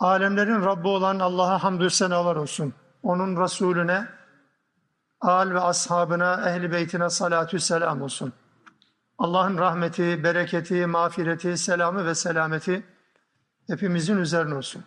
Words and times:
Alemlerin 0.00 0.64
Rabbi 0.64 0.88
olan 0.88 1.18
Allah'a 1.18 1.62
hamdü 1.64 1.90
senalar 1.90 2.36
olsun. 2.36 2.74
Onun 3.02 3.42
Resulüne, 3.42 4.08
al 5.20 5.50
ve 5.50 5.60
ashabına, 5.60 6.50
ehli 6.50 6.72
beytine 6.72 7.10
salatü 7.10 7.60
selam 7.60 8.02
olsun. 8.02 8.32
Allah'ın 9.18 9.58
rahmeti, 9.58 10.24
bereketi, 10.24 10.86
mağfireti, 10.86 11.58
selamı 11.58 12.06
ve 12.06 12.14
selameti 12.14 12.86
hepimizin 13.66 14.16
üzerine 14.16 14.54
olsun. 14.54 14.84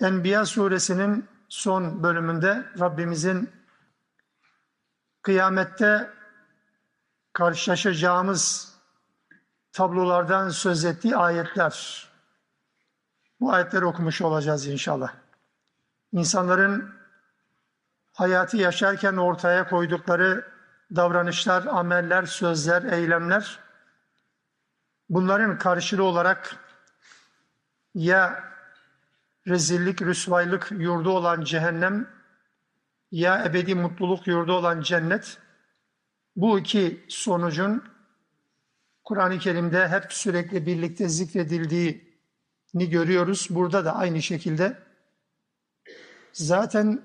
Enbiya 0.00 0.46
suresinin 0.46 1.28
son 1.48 2.02
bölümünde 2.02 2.64
Rabbimizin 2.80 3.50
kıyamette 5.22 6.10
karşılaşacağımız 7.32 8.74
tablolardan 9.72 10.48
söz 10.48 10.84
ettiği 10.84 11.16
ayetler. 11.16 12.07
Bu 13.40 13.52
ayetleri 13.52 13.84
okumuş 13.84 14.22
olacağız 14.22 14.66
inşallah. 14.66 15.14
İnsanların 16.12 16.94
hayatı 18.12 18.56
yaşarken 18.56 19.16
ortaya 19.16 19.68
koydukları 19.68 20.44
davranışlar, 20.96 21.66
ameller, 21.66 22.26
sözler, 22.26 22.82
eylemler 22.82 23.58
bunların 25.08 25.58
karşılığı 25.58 26.04
olarak 26.04 26.56
ya 27.94 28.44
rezillik, 29.46 30.02
rüsvaylık 30.02 30.70
yurdu 30.70 31.10
olan 31.10 31.44
cehennem 31.44 32.08
ya 33.10 33.44
ebedi 33.44 33.74
mutluluk 33.74 34.26
yurdu 34.26 34.52
olan 34.52 34.80
cennet 34.80 35.38
bu 36.36 36.58
iki 36.58 37.06
sonucun 37.08 37.84
Kur'an-ı 39.04 39.38
Kerim'de 39.38 39.88
hep 39.88 40.12
sürekli 40.12 40.66
birlikte 40.66 41.08
zikredildiğini 42.78 42.90
görüyoruz. 42.90 43.48
Burada 43.50 43.84
da 43.84 43.96
aynı 43.96 44.22
şekilde 44.22 44.76
zaten 46.32 47.02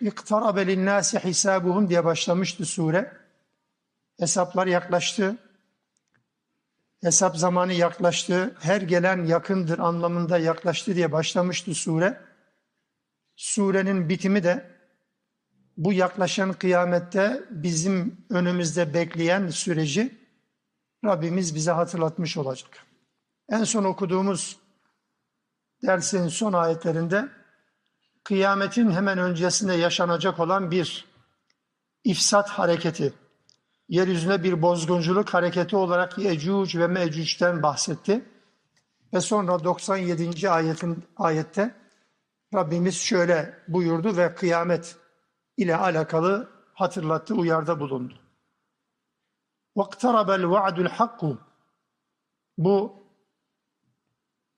iktarabe 0.00 0.66
linnâsi 0.66 1.18
hisabuhum 1.18 1.88
diye 1.88 2.04
başlamıştı 2.04 2.64
sure. 2.64 3.12
Hesaplar 4.18 4.66
yaklaştı. 4.66 5.36
Hesap 7.02 7.36
zamanı 7.36 7.72
yaklaştı. 7.72 8.54
Her 8.60 8.82
gelen 8.82 9.26
yakındır 9.26 9.78
anlamında 9.78 10.38
yaklaştı 10.38 10.94
diye 10.94 11.12
başlamıştı 11.12 11.74
sure. 11.74 12.20
Surenin 13.36 14.08
bitimi 14.08 14.42
de 14.42 14.64
bu 15.76 15.92
yaklaşan 15.92 16.52
kıyamette 16.52 17.42
bizim 17.50 18.26
önümüzde 18.30 18.94
bekleyen 18.94 19.50
süreci 19.50 20.14
Rabbimiz 21.04 21.54
bize 21.54 21.72
hatırlatmış 21.72 22.36
olacak. 22.36 22.86
En 23.48 23.64
son 23.64 23.84
okuduğumuz 23.84 24.63
dersin 25.83 26.27
son 26.27 26.53
ayetlerinde 26.53 27.29
kıyametin 28.23 28.91
hemen 28.91 29.17
öncesinde 29.17 29.73
yaşanacak 29.73 30.39
olan 30.39 30.71
bir 30.71 31.05
ifsat 32.03 32.49
hareketi, 32.49 33.13
yeryüzüne 33.89 34.43
bir 34.43 34.61
bozgunculuk 34.61 35.33
hareketi 35.33 35.75
olarak 35.75 36.17
Yecüc 36.17 36.79
ve 36.79 36.87
Mecüc'ten 36.87 37.63
bahsetti. 37.63 38.25
Ve 39.13 39.21
sonra 39.21 39.63
97. 39.63 40.49
ayetin 40.49 41.03
ayette 41.17 41.75
Rabbimiz 42.53 43.01
şöyle 43.01 43.59
buyurdu 43.67 44.17
ve 44.17 44.35
kıyamet 44.35 44.95
ile 45.57 45.75
alakalı 45.75 46.49
hatırlattı, 46.73 47.33
uyarda 47.33 47.79
bulundu. 47.79 48.13
وَاقْتَرَبَ 49.75 50.41
الْوَعْدُ 50.41 50.87
الْحَقُّ 50.87 51.37
Bu 52.57 53.02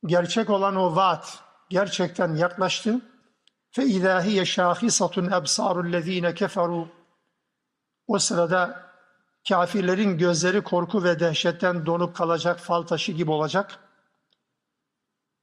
gerçek 0.06 0.50
olan 0.50 0.76
o 0.76 0.96
vaat 0.96 1.38
gerçekten 1.70 2.34
yaklaştı. 2.34 3.00
Fe 3.70 3.84
ilahiye 3.84 4.44
şahisatun 4.44 5.30
ebsarullezine 5.30 6.34
keferu. 6.34 6.88
O 8.06 8.18
sırada 8.18 8.90
kafirlerin 9.48 10.18
gözleri 10.18 10.62
korku 10.62 11.04
ve 11.04 11.20
dehşetten 11.20 11.86
donup 11.86 12.16
kalacak 12.16 12.60
fal 12.60 12.82
taşı 12.82 13.12
gibi 13.12 13.30
olacak. 13.30 13.78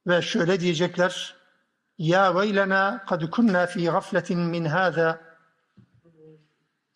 Ve 0.06 0.22
şöyle 0.22 0.60
diyecekler. 0.60 1.34
Ya 1.98 2.34
veylena 2.34 3.04
kad 3.08 3.30
kunna 3.30 3.66
fi 3.66 3.84
gafletin 3.84 4.38
min 4.38 4.64
hâzâ. 4.64 5.20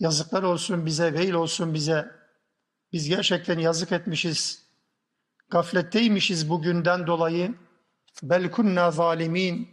Yazıklar 0.00 0.42
olsun 0.42 0.86
bize, 0.86 1.12
veil 1.14 1.32
olsun 1.32 1.74
bize. 1.74 2.18
Biz 2.92 3.08
gerçekten 3.08 3.58
yazık 3.58 3.92
etmişiz. 3.92 4.67
Gafletteymişiz 5.50 6.48
bugünden 6.48 7.06
dolayı. 7.06 7.54
Bel 8.22 8.50
kunna 8.50 8.90
zalimin. 8.90 9.68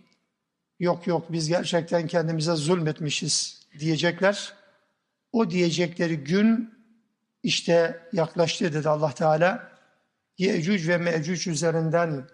Yok 0.79 1.07
yok 1.07 1.31
biz 1.31 1.47
gerçekten 1.47 2.07
kendimize 2.07 2.55
zulmetmişiz 2.55 3.61
diyecekler. 3.79 4.53
O 5.31 5.49
diyecekleri 5.49 6.17
gün 6.17 6.73
işte 7.43 8.01
yaklaştı 8.13 8.73
dedi 8.73 8.89
Allah 8.89 9.11
Teala. 9.11 9.71
Yecüc 10.37 10.87
ve 10.87 10.97
Mecüc 10.97 11.51
üzerinden 11.51 12.27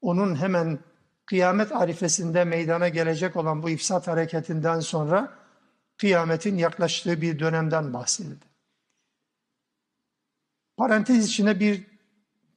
onun 0.00 0.36
hemen 0.36 0.78
kıyamet 1.26 1.72
arifesinde 1.72 2.44
meydana 2.44 2.88
gelecek 2.88 3.36
olan 3.36 3.62
bu 3.62 3.70
ifsat 3.70 4.06
hareketinden 4.06 4.80
sonra 4.80 5.38
kıyametin 5.96 6.58
yaklaştığı 6.58 7.20
bir 7.20 7.38
dönemden 7.38 7.92
bahsedildi. 7.92 8.44
Parantez 10.76 11.26
içinde 11.28 11.60
bir 11.60 11.93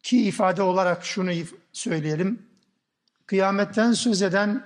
ki 0.03 0.27
ifade 0.27 0.61
olarak 0.61 1.05
şunu 1.05 1.31
söyleyelim. 1.73 2.45
Kıyametten 3.25 3.91
söz 3.91 4.21
eden 4.21 4.65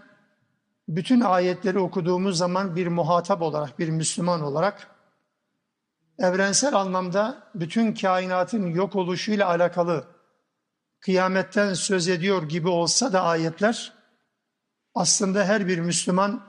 bütün 0.88 1.22
ayetleri 1.22 1.80
okuduğumuz 1.80 2.38
zaman 2.38 2.76
bir 2.76 2.88
muhatap 2.88 3.42
olarak, 3.42 3.80
bir 3.80 3.90
Müslüman 3.90 4.42
olarak 4.42 4.88
evrensel 6.20 6.74
anlamda 6.74 7.44
bütün 7.56 7.94
kainatın 7.94 8.68
yok 8.68 8.96
oluşuyla 8.96 9.48
alakalı 9.48 10.06
kıyametten 11.00 11.74
söz 11.74 12.08
ediyor 12.08 12.50
gibi 12.50 12.68
olsa 12.68 13.14
da 13.14 13.22
ayetler 13.24 13.94
aslında 14.96 15.46
her 15.46 15.68
bir 15.68 15.80
Müslüman 15.80 16.44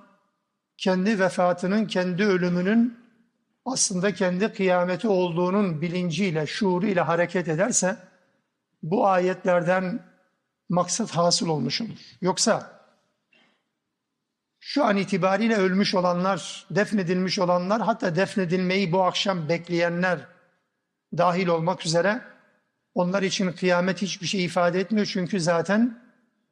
kendi 0.78 1.20
vefatının, 1.20 1.86
kendi 1.86 2.24
ölümünün 2.24 2.98
aslında 3.64 4.14
kendi 4.14 4.52
kıyameti 4.52 5.08
olduğunun 5.08 5.80
bilinciyle, 5.80 6.46
şuuruyla 6.46 7.08
hareket 7.08 7.48
ederse 7.48 7.96
bu 8.82 9.06
ayetlerden 9.06 10.02
maksat 10.68 11.10
hasıl 11.10 11.48
olmuş 11.48 11.80
olur. 11.80 12.16
Yoksa 12.20 12.82
şu 14.60 14.84
an 14.84 14.96
itibariyle 14.96 15.56
ölmüş 15.56 15.94
olanlar, 15.94 16.66
defnedilmiş 16.70 17.38
olanlar, 17.38 17.82
hatta 17.82 18.16
defnedilmeyi 18.16 18.92
bu 18.92 19.02
akşam 19.02 19.48
bekleyenler 19.48 20.26
dahil 21.18 21.46
olmak 21.46 21.86
üzere 21.86 22.22
onlar 22.94 23.22
için 23.22 23.52
kıyamet 23.52 24.02
hiçbir 24.02 24.26
şey 24.26 24.44
ifade 24.44 24.80
etmiyor 24.80 25.06
çünkü 25.06 25.40
zaten 25.40 26.02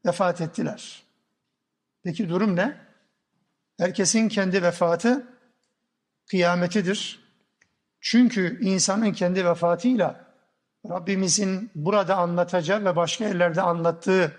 vefat 0.07 0.41
ettiler. 0.41 1.03
Peki 2.03 2.29
durum 2.29 2.57
ne? 2.57 2.77
Herkesin 3.79 4.29
kendi 4.29 4.63
vefatı 4.63 5.27
kıyametidir. 6.31 7.21
Çünkü 8.01 8.61
insanın 8.61 9.13
kendi 9.13 9.45
vefatıyla 9.45 10.30
Rabbimizin 10.89 11.71
burada 11.75 12.17
anlatacağı 12.17 12.85
ve 12.85 12.97
başka 12.97 13.25
yerlerde 13.25 13.63
anlattığı 13.63 14.37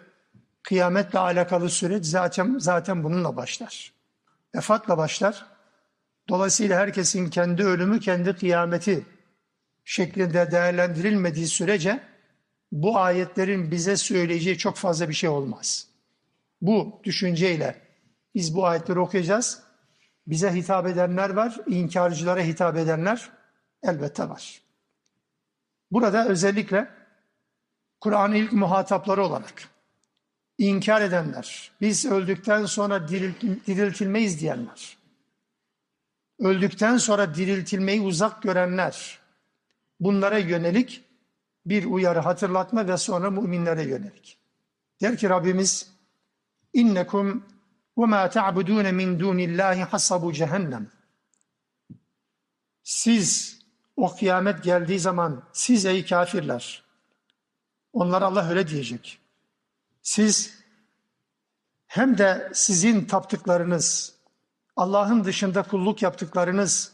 kıyametle 0.63 1.19
alakalı 1.19 1.69
süreç 1.69 2.05
zaten 2.05 2.57
zaten 2.57 3.03
bununla 3.03 3.35
başlar. 3.35 3.93
Vefatla 4.55 4.97
başlar. 4.97 5.45
Dolayısıyla 6.29 6.79
herkesin 6.79 7.29
kendi 7.29 7.63
ölümü, 7.63 7.99
kendi 7.99 8.35
kıyameti 8.35 9.05
şeklinde 9.85 10.51
değerlendirilmediği 10.51 11.47
sürece 11.47 12.03
bu 12.71 12.97
ayetlerin 12.97 13.71
bize 13.71 13.97
söyleyeceği 13.97 14.57
çok 14.57 14.77
fazla 14.77 15.09
bir 15.09 15.13
şey 15.13 15.29
olmaz. 15.29 15.87
Bu 16.61 17.01
düşünceyle 17.03 17.81
biz 18.35 18.55
bu 18.55 18.65
ayetleri 18.65 18.99
okuyacağız. 18.99 19.63
Bize 20.27 20.53
hitap 20.53 20.87
edenler 20.87 21.29
var, 21.29 21.57
inkarcılara 21.67 22.41
hitap 22.41 22.77
edenler 22.77 23.29
elbette 23.83 24.29
var. 24.29 24.61
Burada 25.91 26.27
özellikle 26.27 26.89
Kur'an'ın 27.99 28.35
ilk 28.35 28.53
muhatapları 28.53 29.23
olarak 29.23 29.69
inkar 30.57 31.01
edenler, 31.01 31.71
biz 31.81 32.05
öldükten 32.05 32.65
sonra 32.65 32.97
diril- 32.97 33.65
diriltilmeyiz 33.67 34.39
diyenler, 34.39 34.97
öldükten 36.39 36.97
sonra 36.97 37.35
diriltilmeyi 37.35 38.01
uzak 38.01 38.43
görenler, 38.43 39.19
bunlara 39.99 40.37
yönelik 40.37 41.03
bir 41.65 41.85
uyarı 41.85 42.19
hatırlatma 42.19 42.87
ve 42.87 42.97
sonra 42.97 43.29
müminlere 43.31 43.83
yönelik. 43.83 44.37
Der 45.01 45.17
ki 45.17 45.29
Rabbimiz, 45.29 45.91
innekum 46.73 47.45
ve 47.97 48.05
ma 48.05 48.29
ta'budun 48.29 48.95
min 48.95 49.19
dunillahi 49.19 49.83
hasabu 49.83 50.33
cehennem. 50.33 50.87
Siz 52.83 53.60
o 53.95 54.15
kıyamet 54.15 54.63
geldiği 54.63 54.99
zaman 54.99 55.43
siz 55.53 55.85
ey 55.85 56.05
kafirler, 56.05 56.83
onlara 57.93 58.25
Allah 58.25 58.49
öyle 58.49 58.67
diyecek. 58.67 59.19
Siz 60.01 60.61
hem 61.87 62.17
de 62.17 62.51
sizin 62.53 63.05
taptıklarınız, 63.05 64.15
Allah'ın 64.75 65.23
dışında 65.23 65.63
kulluk 65.63 66.01
yaptıklarınız, 66.01 66.91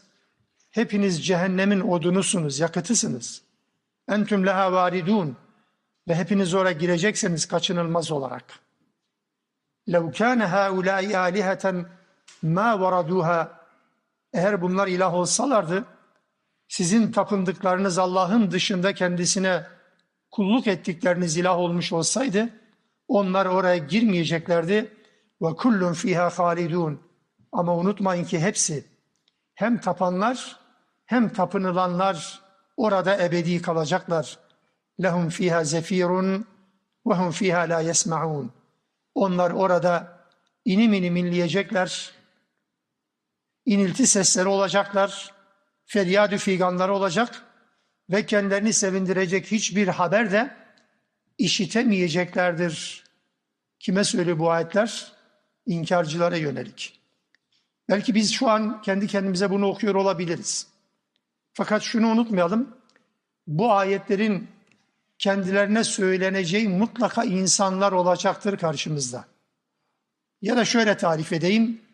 hepiniz 0.70 1.26
cehennemin 1.26 1.80
odunusunuz, 1.80 2.60
yakıtısınız. 2.60 3.42
Entüm 4.08 4.46
leha 4.46 4.72
varidun 4.72 5.36
ve 6.08 6.14
hepiniz 6.14 6.54
oraya 6.54 6.72
gireceksiniz 6.72 7.46
kaçınılmaz 7.46 8.12
olarak. 8.12 8.44
Lev 9.92 10.12
kâne 10.12 10.44
haulâi 10.44 11.18
âliheten 11.18 11.86
mâ 12.42 12.80
varaduha 12.80 13.60
eğer 14.32 14.62
bunlar 14.62 14.88
ilah 14.88 15.14
olsalardı 15.14 15.84
sizin 16.68 17.12
tapındıklarınız 17.12 17.98
Allah'ın 17.98 18.50
dışında 18.50 18.94
kendisine 18.94 19.66
kulluk 20.30 20.66
ettikleriniz 20.66 21.36
ilah 21.36 21.58
olmuş 21.58 21.92
olsaydı, 21.92 22.48
onlar 23.08 23.46
oraya 23.46 23.76
girmeyeceklerdi. 23.76 24.98
Ve 25.42 25.56
kullun 25.56 25.92
fiha 25.92 26.30
halidun. 26.38 27.00
Ama 27.52 27.76
unutmayın 27.76 28.24
ki 28.24 28.40
hepsi 28.40 28.84
hem 29.54 29.80
tapanlar 29.80 30.60
hem 31.06 31.32
tapınılanlar 31.32 32.40
orada 32.76 33.24
ebedi 33.24 33.62
kalacaklar. 33.62 34.38
Lehum 35.02 35.28
fiha 35.28 35.64
zefirun 35.64 36.46
ve 37.06 37.14
hum 37.14 37.30
fiha 37.30 37.60
la 37.60 37.80
yesmaun. 37.80 38.52
Onlar 39.14 39.50
orada 39.50 40.18
inim 40.64 40.92
inim 40.92 41.16
inleyecekler. 41.16 42.12
İnilti 43.66 44.06
sesleri 44.06 44.48
olacaklar. 44.48 45.34
Feryadü 45.90 46.38
figanları 46.38 46.94
olacak 46.94 47.42
ve 48.10 48.26
kendilerini 48.26 48.72
sevindirecek 48.72 49.46
hiçbir 49.46 49.88
haber 49.88 50.32
de 50.32 50.56
işitemeyeceklerdir. 51.38 53.04
Kime 53.78 54.04
söylüyor 54.04 54.38
bu 54.38 54.50
ayetler? 54.50 55.12
İnkarcılara 55.66 56.36
yönelik. 56.36 57.00
Belki 57.88 58.14
biz 58.14 58.32
şu 58.32 58.50
an 58.50 58.82
kendi 58.82 59.06
kendimize 59.06 59.50
bunu 59.50 59.66
okuyor 59.66 59.94
olabiliriz. 59.94 60.66
Fakat 61.52 61.82
şunu 61.82 62.08
unutmayalım. 62.08 62.76
Bu 63.46 63.72
ayetlerin 63.72 64.48
kendilerine 65.18 65.84
söyleneceği 65.84 66.68
mutlaka 66.68 67.24
insanlar 67.24 67.92
olacaktır 67.92 68.58
karşımızda. 68.58 69.24
Ya 70.42 70.56
da 70.56 70.64
şöyle 70.64 70.96
tarif 70.96 71.32
edeyim. 71.32 71.87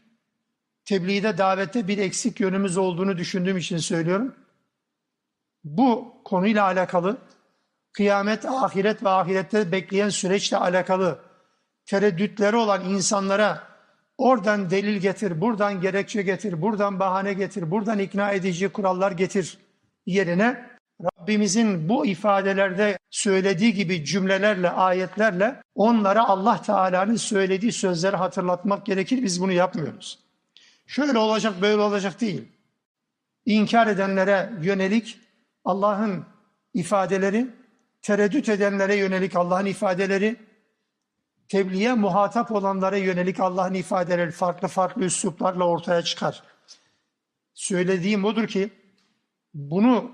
Tebliğde 0.84 1.38
davette 1.38 1.88
bir 1.88 1.98
eksik 1.98 2.40
yönümüz 2.40 2.76
olduğunu 2.76 3.18
düşündüğüm 3.18 3.56
için 3.56 3.76
söylüyorum. 3.76 4.34
Bu 5.64 6.14
konuyla 6.24 6.64
alakalı 6.64 7.16
kıyamet, 7.92 8.46
ahiret 8.46 9.02
ve 9.02 9.08
ahirette 9.08 9.72
bekleyen 9.72 10.08
süreçle 10.08 10.56
alakalı 10.56 11.18
tereddütleri 11.86 12.56
olan 12.56 12.84
insanlara 12.84 13.62
oradan 14.18 14.70
delil 14.70 14.96
getir, 14.96 15.40
buradan 15.40 15.80
gerekçe 15.80 16.22
getir, 16.22 16.62
buradan 16.62 17.00
bahane 17.00 17.32
getir, 17.32 17.70
buradan 17.70 17.98
ikna 17.98 18.32
edici 18.32 18.68
kurallar 18.68 19.12
getir 19.12 19.58
yerine 20.06 20.74
Rabbimizin 21.02 21.88
bu 21.88 22.06
ifadelerde 22.06 22.98
söylediği 23.10 23.74
gibi 23.74 24.04
cümlelerle, 24.04 24.70
ayetlerle 24.70 25.62
onlara 25.74 26.28
Allah 26.28 26.62
Teala'nın 26.62 27.16
söylediği 27.16 27.72
sözleri 27.72 28.16
hatırlatmak 28.16 28.86
gerekir. 28.86 29.22
Biz 29.22 29.40
bunu 29.40 29.52
yapmıyoruz. 29.52 30.23
Şöyle 30.86 31.18
olacak, 31.18 31.62
böyle 31.62 31.82
olacak 31.82 32.20
değil. 32.20 32.48
İnkar 33.46 33.86
edenlere 33.86 34.52
yönelik 34.62 35.18
Allah'ın 35.64 36.24
ifadeleri, 36.74 37.46
tereddüt 38.02 38.48
edenlere 38.48 38.96
yönelik 38.96 39.36
Allah'ın 39.36 39.66
ifadeleri, 39.66 40.36
tebliğe 41.48 41.94
muhatap 41.94 42.52
olanlara 42.52 42.96
yönelik 42.96 43.40
Allah'ın 43.40 43.74
ifadeleri 43.74 44.30
farklı 44.30 44.68
farklı 44.68 45.04
üsluplarla 45.04 45.64
ortaya 45.64 46.02
çıkar. 46.02 46.42
Söylediğim 47.54 48.24
odur 48.24 48.46
ki 48.46 48.70
bunu 49.54 50.10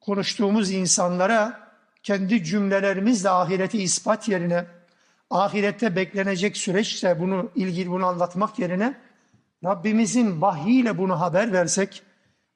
konuştuğumuz 0.00 0.70
insanlara 0.70 1.70
kendi 2.02 2.44
cümlelerimizle 2.44 3.30
ahireti 3.30 3.82
ispat 3.82 4.28
yerine 4.28 4.66
ahirette 5.30 5.96
beklenecek 5.96 6.56
süreçte 6.56 7.20
bunu 7.20 7.50
ilgili 7.54 7.90
bunu 7.90 8.06
anlatmak 8.06 8.58
yerine 8.58 9.03
Rabbimizin 9.64 10.40
vahyiyle 10.40 10.98
bunu 10.98 11.20
haber 11.20 11.52
versek 11.52 12.02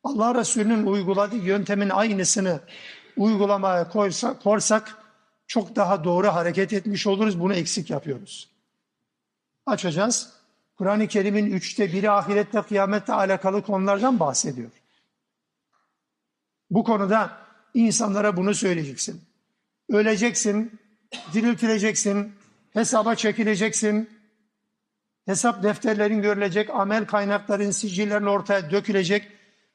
Allah 0.05 0.34
Resulü'nün 0.34 0.87
uyguladığı 0.87 1.37
yöntemin 1.37 1.88
aynısını 1.88 2.60
uygulamaya 3.16 3.88
koysak, 3.88 4.43
korsak 4.43 4.99
çok 5.46 5.76
daha 5.76 6.05
doğru 6.05 6.26
hareket 6.28 6.72
etmiş 6.72 7.06
oluruz. 7.06 7.40
Bunu 7.40 7.55
eksik 7.55 7.90
yapıyoruz. 7.90 8.50
Açacağız. 9.66 10.32
Kur'an-ı 10.78 11.08
Kerim'in 11.08 11.46
üçte 11.46 11.93
biri 11.93 12.10
ahirette 12.10 12.62
kıyamette 12.62 13.12
alakalı 13.12 13.62
konulardan 13.62 14.20
bahsediyor. 14.20 14.70
Bu 16.70 16.84
konuda 16.84 17.38
insanlara 17.75 18.37
bunu 18.37 18.55
söyleyeceksin. 18.55 19.20
Öleceksin, 19.88 20.78
diriltileceksin, 21.32 22.32
hesaba 22.72 23.14
çekileceksin, 23.14 24.18
hesap 25.28 25.62
defterlerin 25.62 26.22
görülecek, 26.22 26.70
amel 26.70 27.06
kaynakların, 27.06 27.70
sicillerin 27.70 28.26
ortaya 28.26 28.70
dökülecek, 28.70 29.28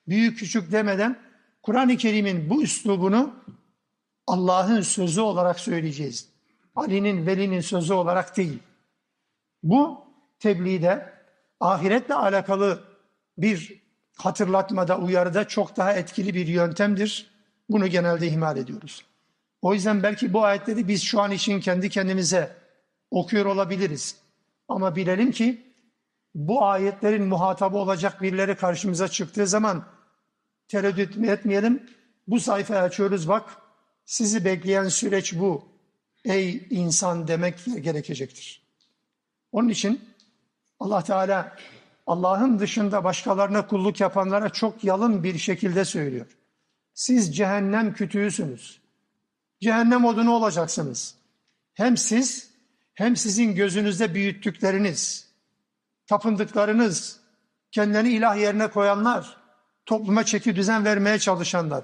büyük 0.08 0.40
küçük 0.40 0.72
demeden 0.72 1.20
Kur'an-ı 1.62 1.98
Kerim'in 1.98 2.50
bu 2.50 2.64
üslubunu 2.64 3.34
Allah'ın 4.28 4.82
sözü 4.82 5.22
olarak 5.22 5.60
söyleyeceğiz. 5.60 6.30
Ali'nin, 6.76 7.28
Veli'nin 7.28 7.62
sözü 7.62 7.94
olarak 7.94 8.38
değil. 8.38 8.60
Bu 9.64 10.06
tebliğde 10.40 11.14
ahiretle 11.60 12.14
alakalı 12.14 12.84
bir 13.38 13.82
hatırlatmada, 14.18 14.98
uyarıda 14.98 15.48
çok 15.48 15.78
daha 15.78 15.94
etkili 15.94 16.34
bir 16.34 16.48
yöntemdir. 16.48 17.32
Bunu 17.70 17.88
genelde 17.88 18.28
ihmal 18.28 18.58
ediyoruz. 18.58 19.06
O 19.62 19.74
yüzden 19.74 20.04
belki 20.04 20.34
bu 20.34 20.44
ayetleri 20.44 20.88
biz 20.88 21.04
şu 21.04 21.22
an 21.22 21.32
için 21.32 21.60
kendi 21.60 21.90
kendimize 21.90 22.56
okuyor 23.12 23.46
olabiliriz. 23.46 24.23
Ama 24.68 24.96
bilelim 24.96 25.32
ki 25.32 25.74
bu 26.36 26.66
ayetlerin 26.66 27.24
muhatabı 27.24 27.78
olacak 27.78 28.22
birileri 28.22 28.56
karşımıza 28.56 29.08
çıktığı 29.08 29.48
zaman 29.48 29.86
tereddüt 30.68 31.18
etmeyelim. 31.18 31.90
Bu 32.28 32.40
sayfayı 32.40 32.82
açıyoruz 32.82 33.28
bak 33.28 33.58
sizi 34.06 34.46
bekleyen 34.46 34.88
süreç 34.88 35.40
bu. 35.40 35.66
Ey 36.26 36.68
insan 36.70 37.28
demek 37.28 37.66
gerekecektir. 37.82 38.64
Onun 39.52 39.70
için 39.70 40.02
Allah 40.80 41.04
Teala 41.04 41.58
Allah'ın 42.08 42.60
dışında 42.60 43.04
başkalarına 43.04 43.68
kulluk 43.68 44.00
yapanlara 44.00 44.50
çok 44.50 44.84
yalın 44.84 45.24
bir 45.24 45.38
şekilde 45.38 45.86
söylüyor. 45.86 46.38
Siz 46.94 47.36
cehennem 47.36 47.94
kütüğüsünüz. 47.94 48.82
Cehennem 49.62 50.06
odunu 50.06 50.32
olacaksınız. 50.32 51.16
Hem 51.74 51.98
siz 51.98 52.53
hem 52.94 53.16
sizin 53.16 53.56
gözünüzde 53.56 54.14
büyüttükleriniz, 54.14 55.28
tapındıklarınız, 56.08 57.20
kendilerini 57.72 58.10
ilah 58.10 58.38
yerine 58.38 58.68
koyanlar, 58.68 59.38
topluma 59.86 60.24
çeki 60.24 60.56
düzen 60.56 60.86
vermeye 60.86 61.20
çalışanlar, 61.20 61.84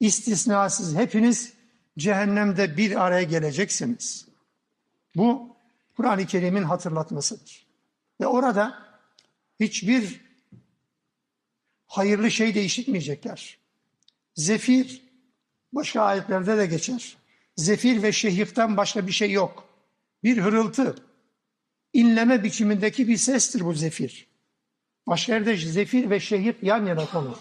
istisnasız 0.00 0.96
hepiniz 0.96 1.52
cehennemde 1.98 2.76
bir 2.76 3.04
araya 3.04 3.22
geleceksiniz. 3.22 4.28
Bu 5.16 5.56
Kur'an-ı 5.96 6.26
Kerim'in 6.26 6.62
hatırlatmasıdır. 6.62 7.66
Ve 8.20 8.26
orada 8.26 8.78
hiçbir 9.60 10.20
hayırlı 11.86 12.30
şey 12.30 12.54
de 12.54 12.64
işitmeyecekler. 12.64 13.58
Zefir, 14.34 15.02
başka 15.72 16.02
ayetlerde 16.02 16.56
de 16.56 16.66
geçer. 16.66 17.16
Zefir 17.56 18.02
ve 18.02 18.12
şehiften 18.12 18.76
başka 18.76 19.06
bir 19.06 19.12
şey 19.12 19.32
yok. 19.32 19.67
Bir 20.24 20.38
hırıltı, 20.38 20.94
inleme 21.92 22.44
biçimindeki 22.44 23.08
bir 23.08 23.16
sestir 23.16 23.60
bu 23.60 23.74
zefir. 23.74 24.28
Başka 25.06 25.44
zefir 25.56 26.10
ve 26.10 26.20
şehir 26.20 26.56
yan 26.62 26.86
yana 26.86 27.06
konur. 27.06 27.36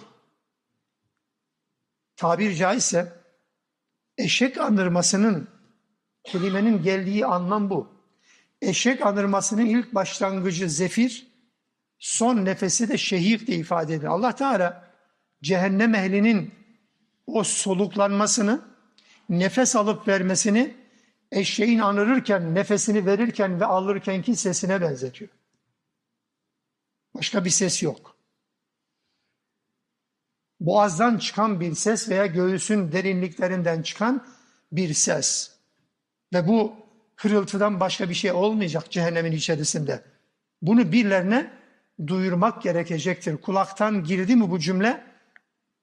Tabir 2.15 2.55
caizse 2.55 3.13
eşek 4.17 4.57
andırmasının 4.57 5.47
kelimenin 6.23 6.83
geldiği 6.83 7.25
anlam 7.25 7.69
bu. 7.69 7.97
Eşek 8.61 9.05
anırmasının 9.05 9.65
ilk 9.65 9.95
başlangıcı 9.95 10.69
zefir, 10.69 11.27
son 11.99 12.45
nefesi 12.45 12.89
de 12.89 12.97
şehir 12.97 13.47
diye 13.47 13.57
ifade 13.57 13.93
edilir. 13.93 14.07
Allah 14.07 14.35
Teala 14.35 14.93
cehennem 15.41 15.95
ehlinin 15.95 16.53
o 17.27 17.43
soluklanmasını, 17.43 18.61
nefes 19.29 19.75
alıp 19.75 20.07
vermesini 20.07 20.75
eşeğin 21.31 21.79
anırırken, 21.79 22.55
nefesini 22.55 23.05
verirken 23.05 23.59
ve 23.59 23.65
alırkenki 23.65 24.35
sesine 24.35 24.81
benzetiyor. 24.81 25.31
Başka 27.15 27.45
bir 27.45 27.49
ses 27.49 27.83
yok. 27.83 28.17
Boğazdan 30.59 31.17
çıkan 31.17 31.59
bir 31.59 31.75
ses 31.75 32.09
veya 32.09 32.25
göğüsün 32.25 32.91
derinliklerinden 32.91 33.81
çıkan 33.81 34.27
bir 34.71 34.93
ses. 34.93 35.51
Ve 36.33 36.47
bu 36.47 36.75
hırıltıdan 37.15 37.79
başka 37.79 38.09
bir 38.09 38.13
şey 38.13 38.31
olmayacak 38.31 38.91
cehennemin 38.91 39.31
içerisinde. 39.31 40.03
Bunu 40.61 40.91
birilerine 40.91 41.53
duyurmak 42.07 42.61
gerekecektir. 42.61 43.37
Kulaktan 43.37 44.03
girdi 44.03 44.35
mi 44.35 44.51
bu 44.51 44.59
cümle 44.59 45.03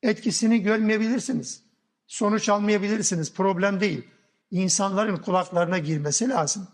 etkisini 0.03 0.63
görmeyebilirsiniz. 0.63 1.63
Sonuç 2.07 2.49
almayabilirsiniz. 2.49 3.35
Problem 3.35 3.81
değil. 3.81 4.09
İnsanların 4.55 5.17
kulaklarına 5.17 5.79
girmesi 5.79 6.29
lazım. 6.29 6.69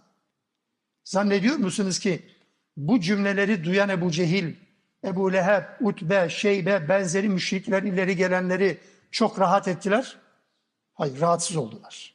Zannediyor 1.05 1.57
musunuz 1.57 1.99
ki 1.99 2.23
bu 2.77 3.01
cümleleri 3.01 3.65
duyan 3.65 3.89
Ebu 3.89 4.11
Cehil, 4.11 4.55
Ebu 5.05 5.33
Leheb, 5.33 5.63
Utbe, 5.81 6.29
Şeybe 6.29 6.89
benzeri 6.89 7.29
müşrikler 7.29 7.83
ileri 7.83 8.17
gelenleri 8.17 8.79
çok 9.11 9.41
rahat 9.41 9.69
ettiler? 9.69 10.17
Hayır 10.95 11.21
rahatsız 11.21 11.57
oldular. 11.57 12.15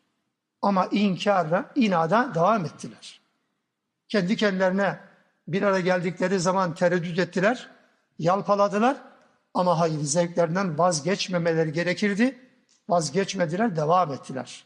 Ama 0.61 0.85
inkarla, 0.91 1.71
inada 1.75 2.31
devam 2.35 2.65
ettiler. 2.65 3.21
Kendi 4.07 4.35
kendilerine 4.35 4.99
bir 5.47 5.61
araya 5.61 5.81
geldikleri 5.81 6.39
zaman 6.39 6.75
tereddüt 6.75 7.19
ettiler, 7.19 7.69
yalpaladılar 8.19 8.97
ama 9.53 9.79
hayır 9.79 10.01
zevklerinden 10.01 10.77
vazgeçmemeleri 10.77 11.71
gerekirdi. 11.73 12.39
Vazgeçmediler, 12.89 13.75
devam 13.75 14.13
ettiler. 14.13 14.65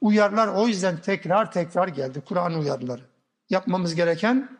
Uyarlar 0.00 0.48
o 0.48 0.66
yüzden 0.66 0.96
tekrar 0.96 1.52
tekrar 1.52 1.88
geldi 1.88 2.20
Kur'an 2.20 2.54
uyarıları. 2.54 3.02
Yapmamız 3.50 3.94
gereken 3.94 4.58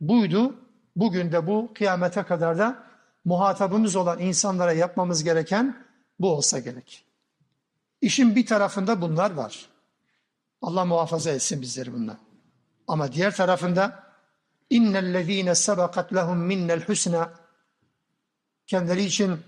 buydu. 0.00 0.54
Bugün 0.96 1.32
de 1.32 1.46
bu 1.46 1.70
kıyamete 1.74 2.22
kadar 2.22 2.58
da 2.58 2.84
muhatabımız 3.24 3.96
olan 3.96 4.18
insanlara 4.18 4.72
yapmamız 4.72 5.24
gereken 5.24 5.86
bu 6.20 6.36
olsa 6.36 6.58
gerek. 6.58 7.04
İşin 8.00 8.36
bir 8.36 8.46
tarafında 8.46 9.00
bunlar 9.00 9.30
var. 9.30 9.68
Allah 10.62 10.84
muhafaza 10.84 11.30
etsin 11.30 11.62
bizleri 11.62 11.92
bundan. 11.92 12.18
Ama 12.88 13.12
diğer 13.12 13.36
tarafında 13.36 14.02
innellezine 14.70 15.54
sebakat 15.54 16.14
lehum 16.14 16.38
minnel 16.38 16.86
husna 16.86 17.32
kendileri 18.66 19.04
için 19.04 19.40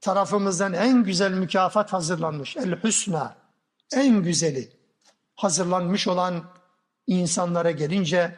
tarafımızdan 0.00 0.72
en 0.72 1.04
güzel 1.04 1.32
mükafat 1.32 1.92
hazırlanmış. 1.92 2.56
El 2.56 2.80
husna 2.80 3.36
en 3.92 4.22
güzeli 4.22 4.75
hazırlanmış 5.36 6.08
olan 6.08 6.44
insanlara 7.06 7.70
gelince 7.70 8.36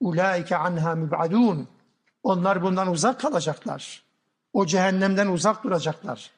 ulaike 0.00 0.56
anha 0.56 0.94
mübadun 0.94 1.68
onlar 2.22 2.62
bundan 2.62 2.90
uzak 2.90 3.20
kalacaklar. 3.20 4.02
O 4.52 4.66
cehennemden 4.66 5.26
uzak 5.26 5.64
duracaklar. 5.64 6.30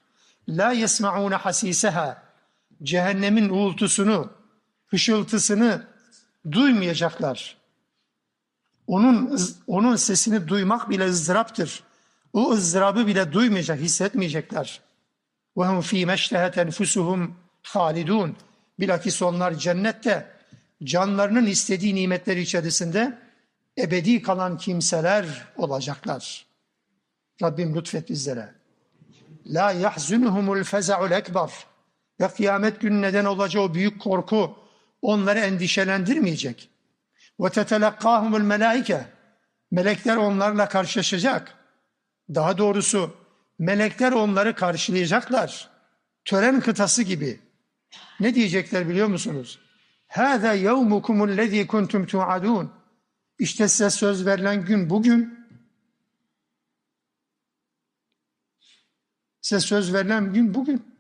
La 0.49 0.73
yesmaun 0.73 1.32
hasiseha 1.32 2.23
cehennemin 2.82 3.49
uğultusunu, 3.49 4.30
hışıltısını 4.87 5.87
duymayacaklar. 6.52 7.56
Onun 8.87 9.38
onun 9.66 9.96
sesini 9.96 10.49
duymak 10.49 10.90
bile 10.90 11.06
ızdıraptır. 11.06 11.82
O 12.32 12.52
ızdırabı 12.52 13.06
bile 13.06 13.32
duymayacak, 13.32 13.80
hissetmeyecekler. 13.80 14.80
Ve 15.56 15.66
hum 15.66 15.80
fî 15.80 16.06
meştehet 16.06 16.58
enfusuhum 16.58 17.37
halidun. 17.62 18.37
Bilakis 18.78 19.23
onlar 19.23 19.54
cennette 19.54 20.26
canlarının 20.85 21.47
istediği 21.47 21.95
nimetler 21.95 22.37
içerisinde 22.37 23.19
ebedi 23.78 24.23
kalan 24.23 24.59
kimseler 24.59 25.26
olacaklar. 25.57 26.47
Rabbim 27.43 27.76
lütfet 27.76 28.11
bizlere. 28.11 28.54
La 29.47 29.73
yahzunuhumul 29.73 30.64
feza'ul 30.64 31.11
ekber. 31.11 31.50
Ve 32.21 32.28
kıyamet 32.28 32.81
günü 32.81 33.02
neden 33.02 33.25
olacağı 33.25 33.62
o 33.62 33.75
büyük 33.75 34.00
korku 34.00 34.59
onları 35.02 35.38
endişelendirmeyecek. 35.38 36.71
Ve 37.40 37.50
tetelekkahumul 37.50 38.40
melaike. 38.40 39.04
Melekler 39.71 40.16
onlarla 40.16 40.69
karşılaşacak. 40.69 41.54
Daha 42.35 42.59
doğrusu 42.59 43.16
melekler 43.59 44.12
onları 44.12 44.54
karşılayacaklar. 44.54 45.71
Tören 46.25 46.61
kıtası 46.61 47.02
gibi. 47.02 47.40
Ne 48.21 48.35
diyecekler 48.35 48.88
biliyor 48.88 49.09
musunuz? 49.09 49.61
Hâzâ 50.09 50.52
yevmukumul 50.52 51.37
lezî 51.37 51.66
kuntum 51.66 52.06
tu'adûn. 52.06 52.73
İşte 53.38 53.68
size 53.68 53.90
söz 53.90 54.26
verilen 54.26 54.64
gün 54.64 54.90
bugün. 54.90 55.47
Size 59.40 59.61
söz 59.61 59.94
verilen 59.94 60.33
gün 60.33 60.54
bugün. 60.54 60.94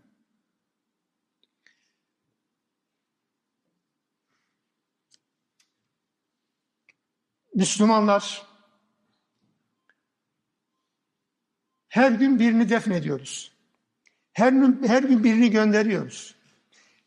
Müslümanlar 7.54 8.46
her 11.88 12.12
gün 12.12 12.38
birini 12.38 12.68
defnediyoruz. 12.68 13.52
Her 14.32 14.52
her 14.86 15.02
gün 15.02 15.24
birini 15.24 15.50
gönderiyoruz. 15.50 16.33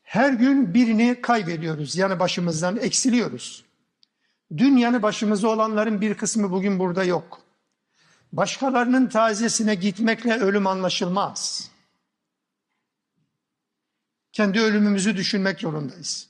Her 0.08 0.34
gün 0.34 0.74
birini 0.74 1.22
kaybediyoruz. 1.22 1.96
Yani 1.96 2.20
başımızdan 2.20 2.78
eksiliyoruz. 2.78 3.66
Dün 4.58 4.78
yanı 4.78 5.02
başımızda 5.02 5.50
olanların 5.50 6.02
bir 6.02 6.18
kısmı 6.18 6.52
bugün 6.52 6.80
burada 6.80 7.04
yok. 7.04 7.42
Başkalarının 8.34 9.08
tazesine 9.08 9.76
gitmekle 9.76 10.34
ölüm 10.34 10.68
anlaşılmaz. 10.68 11.72
Kendi 14.32 14.60
ölümümüzü 14.60 15.18
düşünmek 15.18 15.60
zorundayız. 15.60 16.30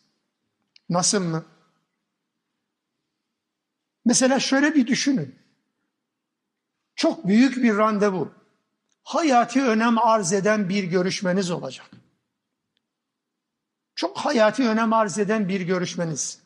Nasıl 0.90 1.24
mı? 1.24 1.46
Mesela 4.06 4.40
şöyle 4.40 4.76
bir 4.76 4.88
düşünün. 4.88 5.36
Çok 6.96 7.28
büyük 7.28 7.58
bir 7.58 7.78
randevu. 7.78 8.32
Hayati 9.04 9.64
önem 9.64 9.98
arz 9.98 10.34
eden 10.34 10.70
bir 10.70 10.84
görüşmeniz 10.84 11.52
olacak. 11.52 11.92
Çok 13.98 14.18
hayati 14.18 14.64
önem 14.64 14.94
arz 14.94 15.20
eden 15.20 15.50
bir 15.50 15.62
görüşmeniz. 15.62 16.40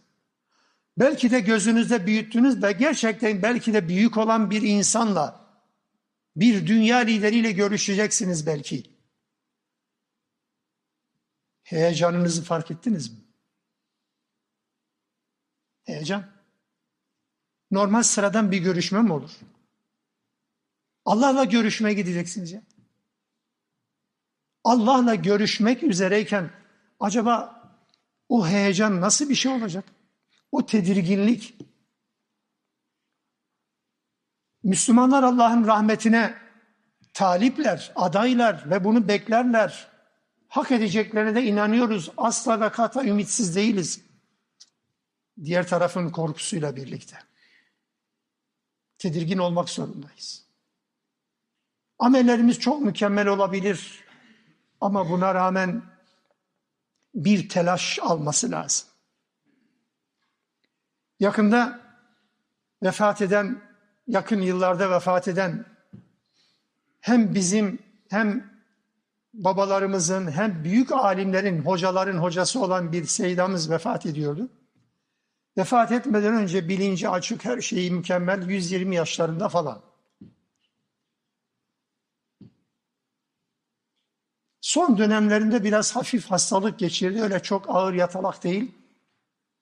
Belki 0.98 1.32
de 1.32 1.40
gözünüzde 1.40 2.06
büyüttünüz 2.06 2.64
ve 2.64 2.72
gerçekten 2.72 3.42
belki 3.42 3.74
de 3.74 3.88
büyük 3.88 4.18
olan 4.18 4.52
bir 4.52 4.62
insanla, 4.62 5.48
bir 6.36 6.68
dünya 6.68 6.98
lideriyle 6.98 7.52
görüşeceksiniz 7.52 8.48
belki. 8.48 8.84
Heyecanınızı 11.64 12.44
fark 12.44 12.72
ettiniz 12.72 13.12
mi? 13.12 13.20
Heyecan. 15.84 16.26
Normal 17.72 18.04
sıradan 18.04 18.52
bir 18.52 18.58
görüşme 18.58 19.02
mi 19.02 19.14
olur? 19.14 19.32
Allah'la 21.06 21.44
görüşmeye 21.44 21.94
gideceksiniz 21.94 22.52
ya. 22.52 22.62
Allah'la 24.64 25.16
görüşmek 25.16 25.84
üzereyken 25.84 26.61
acaba 27.02 27.62
o 28.30 28.48
heyecan 28.48 29.02
nasıl 29.02 29.30
bir 29.30 29.36
şey 29.36 29.52
olacak? 29.52 29.86
O 30.52 30.66
tedirginlik. 30.66 31.56
Müslümanlar 34.64 35.24
Allah'ın 35.24 35.68
rahmetine 35.68 36.36
talipler, 37.14 37.92
adaylar 37.96 38.70
ve 38.70 38.84
bunu 38.84 39.08
beklerler. 39.08 39.92
Hak 40.48 40.72
edeceklerine 40.72 41.36
de 41.36 41.44
inanıyoruz. 41.44 42.12
Asla 42.18 42.62
ve 42.62 42.70
kata 42.70 43.04
ümitsiz 43.04 43.56
değiliz. 43.56 44.02
Diğer 45.44 45.68
tarafın 45.68 46.10
korkusuyla 46.10 46.76
birlikte. 46.76 47.18
Tedirgin 48.98 49.38
olmak 49.38 49.70
zorundayız. 49.70 50.46
Amellerimiz 52.00 52.60
çok 52.60 52.82
mükemmel 52.82 53.28
olabilir. 53.28 54.04
Ama 54.82 55.10
buna 55.10 55.36
rağmen 55.36 55.84
bir 57.16 57.50
telaş 57.50 58.00
alması 58.02 58.52
lazım. 58.52 58.88
Yakında 61.20 61.80
vefat 62.84 63.22
eden, 63.22 63.62
yakın 64.08 64.42
yıllarda 64.42 64.92
vefat 64.92 65.28
eden 65.28 65.66
hem 67.02 67.36
bizim 67.36 67.80
hem 68.10 68.52
babalarımızın 69.34 70.32
hem 70.32 70.64
büyük 70.64 70.92
alimlerin, 70.92 71.62
hocaların 71.62 72.18
hocası 72.18 72.62
olan 72.62 72.92
bir 72.92 73.06
seydamız 73.06 73.72
vefat 73.72 74.06
ediyordu. 74.06 74.50
Vefat 75.58 75.92
etmeden 75.92 76.34
önce 76.34 76.70
bilinci 76.70 77.10
açık, 77.10 77.46
her 77.46 77.62
şeyi 77.62 77.92
mükemmel, 77.92 78.50
120 78.50 78.96
yaşlarında 78.96 79.50
falan. 79.50 79.91
Son 84.62 84.98
dönemlerinde 84.98 85.64
biraz 85.64 85.96
hafif 85.96 86.32
hastalık 86.32 86.80
geçirdi. 86.80 87.22
Öyle 87.22 87.40
çok 87.40 87.70
ağır 87.70 87.94
yatalak 87.94 88.44
değil. 88.44 88.72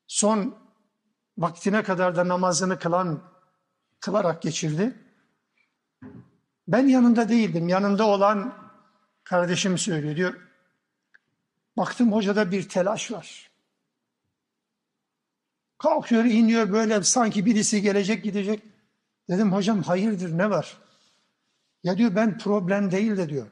Son 0.08 0.56
vaktine 1.38 1.84
kadar 1.84 2.15
da 2.15 2.27
namazını 2.27 2.79
kılan, 2.79 3.24
kılarak 4.00 4.41
geçirdi. 4.41 4.96
Ben 6.68 6.88
yanında 6.88 7.29
değildim. 7.29 7.70
Yanında 7.70 8.08
olan 8.08 8.53
kardeşim 9.24 9.77
söylüyor. 9.77 10.15
Diyor, 10.15 10.34
baktım 11.77 12.13
hocada 12.13 12.51
bir 12.51 12.70
telaş 12.70 13.12
var. 13.12 13.50
Kalkıyor, 15.77 16.25
iniyor 16.25 16.72
böyle 16.72 17.03
sanki 17.03 17.46
birisi 17.46 17.82
gelecek 17.82 18.24
gidecek. 18.24 18.63
Dedim 19.29 19.53
hocam 19.53 19.84
hayırdır 19.84 20.38
ne 20.38 20.50
var? 20.50 20.77
Ya 21.84 21.98
diyor 21.98 22.15
ben 22.15 22.38
problem 22.38 22.91
değil 22.91 23.18
de 23.18 23.29
diyor. 23.29 23.48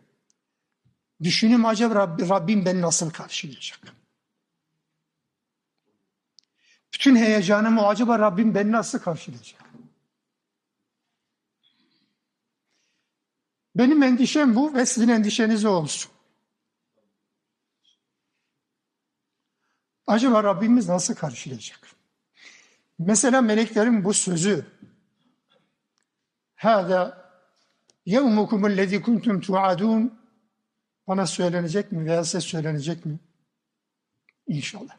Düşünüm 1.23 1.65
acaba 1.65 1.95
Rabbim, 1.95 2.65
beni 2.65 2.81
nasıl 2.81 3.09
karşılayacak? 3.09 3.79
Bütün 6.93 7.15
heyecanım 7.15 7.77
o 7.77 7.87
acaba 7.87 8.19
Rabbim 8.19 8.55
beni 8.55 8.71
nasıl 8.71 8.99
karşılayacak? 8.99 9.61
Benim 13.75 14.03
endişem 14.03 14.55
bu 14.55 14.73
ve 14.73 14.85
sizin 14.85 15.09
endişeniz 15.09 15.65
olsun. 15.65 16.11
Acaba 20.07 20.43
Rabbimiz 20.43 20.89
nasıl 20.89 21.15
karşılayacak? 21.15 21.79
Mesela 22.99 23.41
meleklerin 23.41 24.03
bu 24.03 24.13
sözü 24.13 24.65
Hâdâ 26.55 27.31
yevmukumul 28.05 28.77
lezî 28.77 29.01
kuntum 29.01 29.41
tuadun 29.41 30.16
bana 31.07 31.27
söylenecek 31.27 31.91
mi 31.91 32.05
veya 32.05 32.23
size 32.25 32.41
söylenecek 32.41 33.05
mi? 33.05 33.19
İnşallah. 34.47 34.97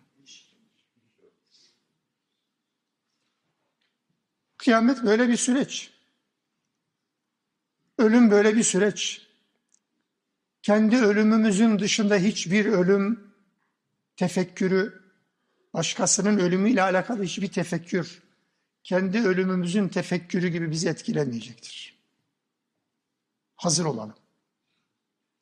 Kıyamet 4.57 5.03
böyle 5.05 5.29
bir 5.29 5.37
süreç. 5.37 5.91
Ölüm 7.99 8.31
böyle 8.31 8.57
bir 8.57 8.63
süreç. 8.63 9.29
Kendi 10.63 10.97
ölümümüzün 10.97 11.79
dışında 11.79 12.17
hiçbir 12.17 12.67
ölüm 12.67 13.35
tefekkürü, 14.17 15.03
başkasının 15.75 16.39
ölümüyle 16.39 16.83
alakalı 16.83 17.23
hiçbir 17.23 17.49
tefekkür, 17.49 18.23
kendi 18.85 19.19
ölümümüzün 19.19 19.89
tefekkürü 19.89 20.49
gibi 20.49 20.71
bizi 20.71 20.89
etkilemeyecektir. 20.89 21.99
Hazır 23.57 23.85
olalım. 23.85 24.28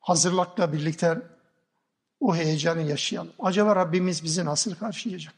Hazırlıkla 0.07 0.73
birlikte 0.73 1.23
o 2.21 2.37
heyecanı 2.37 2.83
yaşayalım. 2.83 3.33
Acaba 3.39 3.77
Rabbimiz 3.77 4.25
bizi 4.25 4.45
nasıl 4.45 4.75
karşılayacak? 4.75 5.35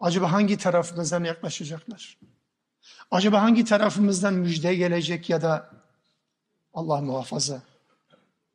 Acaba 0.00 0.32
hangi 0.32 0.58
tarafımızdan 0.58 1.24
yaklaşacaklar? 1.24 2.18
Acaba 3.10 3.42
hangi 3.42 3.64
tarafımızdan 3.64 4.34
müjde 4.34 4.74
gelecek 4.74 5.30
ya 5.30 5.42
da 5.42 5.70
Allah 6.74 7.00
muhafaza 7.00 7.62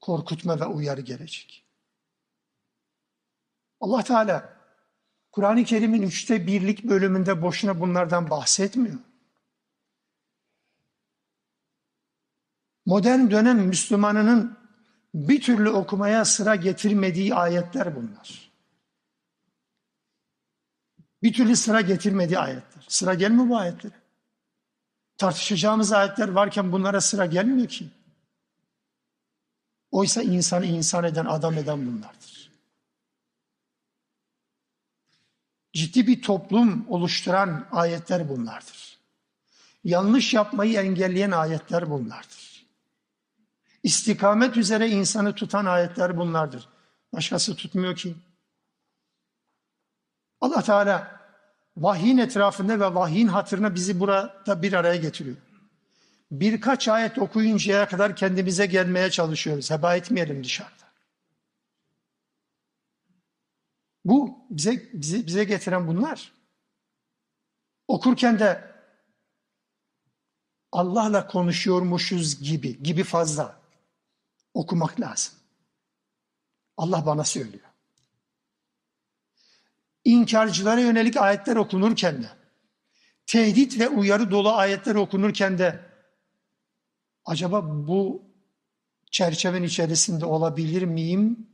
korkutma 0.01 0.59
ve 0.59 0.65
uyarı 0.65 1.01
gelecek? 1.01 1.63
Allah 3.81 4.03
Teala 4.03 4.53
Kur'an-ı 5.31 5.63
Kerim'in 5.63 6.01
üçte 6.01 6.47
birlik 6.47 6.83
bölümünde 6.83 7.41
boşuna 7.41 7.79
bunlardan 7.79 8.29
bahsetmiyor. 8.29 8.99
Modern 12.87 13.31
dönem 13.31 13.59
Müslümanının 13.59 14.57
bir 15.13 15.41
türlü 15.41 15.69
okumaya 15.69 16.25
sıra 16.25 16.55
getirmediği 16.55 17.35
ayetler 17.35 17.95
bunlar. 17.95 18.51
Bir 21.23 21.33
türlü 21.33 21.55
sıra 21.55 21.81
getirmediği 21.81 22.39
ayetler. 22.39 22.85
Sıra 22.87 23.13
gelmiyor 23.13 23.49
bu 23.49 23.57
ayetlere. 23.57 23.93
Tartışacağımız 25.17 25.91
ayetler 25.91 26.27
varken 26.29 26.71
bunlara 26.71 27.01
sıra 27.01 27.25
gelmiyor 27.25 27.67
ki. 27.67 27.87
Oysa 29.91 30.21
insanı 30.21 30.65
insan 30.65 31.03
eden, 31.03 31.25
adam 31.25 31.57
eden 31.57 31.87
bunlardır. 31.87 32.51
Ciddi 35.73 36.07
bir 36.07 36.21
toplum 36.21 36.85
oluşturan 36.89 37.67
ayetler 37.71 38.29
bunlardır. 38.29 38.97
Yanlış 39.83 40.33
yapmayı 40.33 40.79
engelleyen 40.79 41.31
ayetler 41.31 41.89
bunlardır. 41.89 42.56
İstikamet 43.87 44.57
üzere 44.57 44.89
insanı 44.89 45.35
tutan 45.35 45.65
ayetler 45.65 46.17
bunlardır. 46.17 46.69
Başkası 47.13 47.55
tutmuyor 47.55 47.95
ki. 47.95 48.15
Allah 50.41 50.61
Teala 50.61 51.21
vahyin 51.77 52.17
etrafında 52.17 52.79
ve 52.79 52.95
vahyin 52.95 53.27
hatırına 53.27 53.75
bizi 53.75 53.99
burada 53.99 54.61
bir 54.61 54.73
araya 54.73 54.95
getiriyor. 54.95 55.37
Birkaç 56.31 56.87
ayet 56.87 57.17
okuyuncaya 57.17 57.87
kadar 57.87 58.15
kendimize 58.15 58.65
gelmeye 58.65 59.11
çalışıyoruz. 59.11 59.71
Heba 59.71 59.95
etmeyelim 59.95 60.43
dışarıda. 60.43 60.87
Bu 64.05 64.39
bize 64.49 64.89
bize, 64.93 65.27
bize 65.27 65.43
getiren 65.43 65.87
bunlar. 65.87 66.31
Okurken 67.87 68.39
de 68.39 68.75
Allah'la 70.71 71.27
konuşuyormuşuz 71.27 72.43
gibi, 72.43 72.83
gibi 72.83 73.03
fazla 73.03 73.56
okumak 74.57 74.99
lazım. 74.99 75.33
Allah 76.77 77.05
bana 77.05 77.23
söylüyor 77.23 77.67
inkarcılara 80.07 80.79
yönelik 80.81 81.17
ayetler 81.17 81.55
okunurken 81.55 82.23
de, 82.23 82.29
tehdit 83.25 83.79
ve 83.79 83.89
uyarı 83.89 84.31
dolu 84.31 84.51
ayetler 84.51 84.95
okunurken 84.95 85.57
de 85.57 85.79
acaba 87.25 87.87
bu 87.87 88.21
çerçevenin 89.11 89.67
içerisinde 89.67 90.25
olabilir 90.25 90.81
miyim 90.81 91.47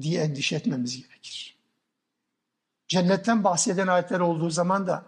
diye 0.00 0.22
endişe 0.22 0.56
etmemiz 0.56 1.02
gerekir. 1.02 1.58
Cennetten 2.88 3.44
bahseden 3.44 3.86
ayetler 3.86 4.20
olduğu 4.20 4.50
zaman 4.50 4.86
da 4.86 5.04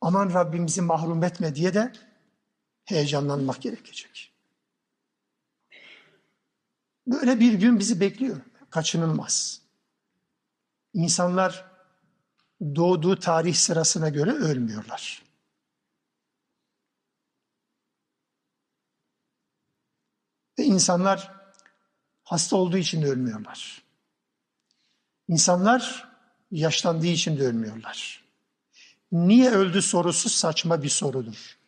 aman 0.00 0.34
Rabbimizi 0.34 0.82
mahrum 0.82 1.24
etme 1.24 1.54
diye 1.54 1.74
de 1.74 1.92
heyecanlanmak 2.84 3.62
gerekecek. 3.62 4.29
Böyle 7.06 7.40
bir 7.40 7.52
gün 7.52 7.78
bizi 7.78 8.00
bekliyor. 8.00 8.40
Kaçınılmaz. 8.70 9.62
İnsanlar 10.94 11.70
doğduğu 12.60 13.18
tarih 13.18 13.54
sırasına 13.54 14.08
göre 14.08 14.30
ölmüyorlar. 14.30 15.22
Ve 20.58 20.64
insanlar 20.64 21.32
hasta 22.22 22.56
olduğu 22.56 22.76
için 22.76 23.02
de 23.02 23.06
ölmüyorlar. 23.06 23.82
İnsanlar 25.28 26.08
yaşlandığı 26.50 27.06
için 27.06 27.38
de 27.38 27.46
ölmüyorlar. 27.46 28.24
Niye 29.12 29.50
öldü 29.50 29.82
sorusu 29.82 30.28
saçma 30.28 30.82
bir 30.82 30.88
sorudur. 30.88 31.58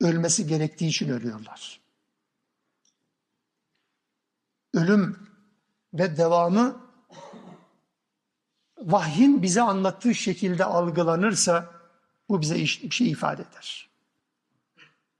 Ölmesi 0.00 0.46
gerektiği 0.46 0.88
için 0.88 1.08
ölüyorlar. 1.08 1.81
Ölüm 4.74 5.28
ve 5.94 6.16
devamı 6.16 6.82
vahyin 8.78 9.42
bize 9.42 9.62
anlattığı 9.62 10.14
şekilde 10.14 10.64
algılanırsa 10.64 11.70
bu 12.28 12.40
bize 12.40 12.54
bir 12.54 12.90
şey 12.90 13.10
ifade 13.10 13.42
eder. 13.42 13.90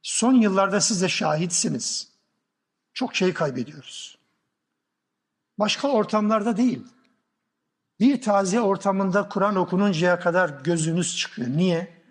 Son 0.03 0.33
yıllarda 0.33 0.81
siz 0.81 1.03
de 1.03 1.09
şahitsiniz. 1.09 2.13
Çok 2.95 3.15
şey 3.15 3.35
kaybediyoruz. 3.35 4.19
Başka 5.59 5.89
ortamlarda 5.89 6.57
değil. 6.57 6.87
Bir 8.01 8.23
taziye 8.23 8.63
ortamında 8.63 9.29
Kur'an 9.29 9.57
okununcaya 9.57 10.21
kadar 10.21 10.49
gözünüz 10.49 11.17
çıkıyor. 11.17 11.49
Niye? 11.49 12.03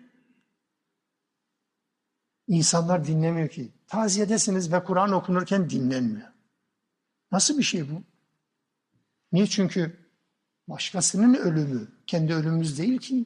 İnsanlar 2.48 3.06
dinlemiyor 3.06 3.48
ki. 3.48 3.72
Taziyedesiniz 3.86 4.72
ve 4.72 4.84
Kur'an 4.84 5.12
okunurken 5.12 5.70
dinlenmiyor. 5.70 6.31
Nasıl 7.32 7.58
bir 7.58 7.62
şey 7.62 7.90
bu? 7.90 8.02
Niye? 9.32 9.46
Çünkü 9.46 10.02
Başkasının 10.68 11.34
ölümü, 11.34 11.88
kendi 12.06 12.34
ölümümüz 12.34 12.78
değil 12.78 12.98
ki. 12.98 13.24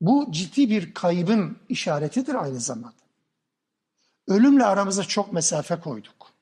Bu 0.00 0.32
ciddi 0.32 0.70
bir 0.70 0.94
kaybın 0.94 1.58
işaretidir 1.68 2.34
aynı 2.34 2.60
zamanda. 2.60 2.96
Ölümle 4.28 4.64
aramıza 4.64 5.04
çok 5.04 5.32
mesafe 5.32 5.80
koyduk. 5.80 6.32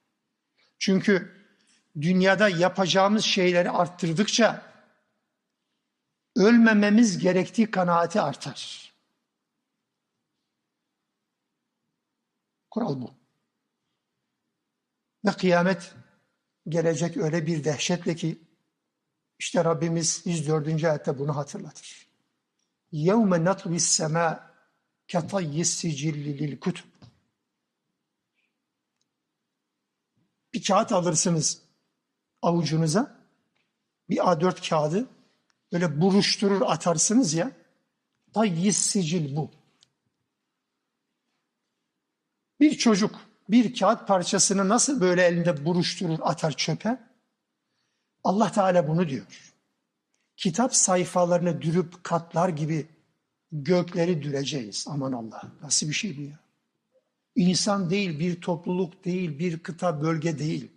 Çünkü 0.78 1.44
dünyada 2.00 2.48
yapacağımız 2.48 3.24
şeyleri 3.24 3.70
arttırdıkça 3.70 4.62
ölmememiz 6.36 7.18
gerektiği 7.18 7.70
kanaati 7.70 8.20
artar. 8.20 8.92
Kural 12.70 13.00
bu. 13.00 13.25
Ve 15.25 15.31
kıyamet 15.31 15.95
gelecek 16.69 17.17
öyle 17.17 17.47
bir 17.47 17.63
dehşetle 17.63 18.15
ki 18.15 18.41
işte 19.39 19.63
Rabbimiz 19.63 20.21
104. 20.25 20.83
ayette 20.83 21.19
bunu 21.19 21.35
hatırlatır. 21.35 22.07
يَوْمَ 22.93 23.49
نَطْوِ 23.49 23.75
السَّمَاءِ 23.75 24.39
كَطَيِّ 25.07 25.59
السِّجِلِّ 25.59 26.25
لِلْكُتُبِ 26.39 26.83
Bir 30.53 30.63
kağıt 30.63 30.91
alırsınız 30.91 31.61
avucunuza. 32.41 33.21
Bir 34.09 34.17
A4 34.17 34.69
kağıdı 34.69 35.09
böyle 35.71 36.01
buruşturur 36.01 36.61
atarsınız 36.61 37.33
ya. 37.33 37.51
Tayyiz 38.33 38.77
sicil 38.77 39.35
bu. 39.35 39.51
Bir 42.59 42.77
çocuk 42.77 43.24
bir 43.48 43.74
kağıt 43.74 44.08
parçasını 44.08 44.68
nasıl 44.68 45.00
böyle 45.00 45.26
elinde 45.26 45.64
buruşturur 45.64 46.18
atar 46.22 46.52
çöpe? 46.52 46.98
Allah 48.24 48.52
Teala 48.52 48.88
bunu 48.88 49.08
diyor. 49.08 49.26
Kitap 50.36 50.74
sayfalarını 50.74 51.62
dürüp 51.62 52.04
katlar 52.04 52.48
gibi 52.48 52.86
gökleri 53.52 54.22
düreceğiz. 54.22 54.86
Aman 54.88 55.12
Allah 55.12 55.42
nasıl 55.62 55.88
bir 55.88 55.92
şey 55.92 56.16
bu 56.16 56.20
ya? 56.20 56.38
İnsan 57.36 57.90
değil, 57.90 58.18
bir 58.18 58.40
topluluk 58.40 59.04
değil, 59.04 59.38
bir 59.38 59.58
kıta, 59.58 60.02
bölge 60.02 60.38
değil. 60.38 60.72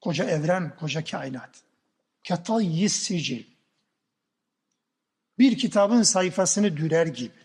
Koca 0.00 0.24
evren, 0.24 0.76
koca 0.76 1.04
kainat. 1.04 1.62
Katayyiz 2.28 2.92
sicil. 2.92 3.44
Bir 5.38 5.58
kitabın 5.58 6.02
sayfasını 6.02 6.76
dürer 6.76 7.06
gibi. 7.06 7.38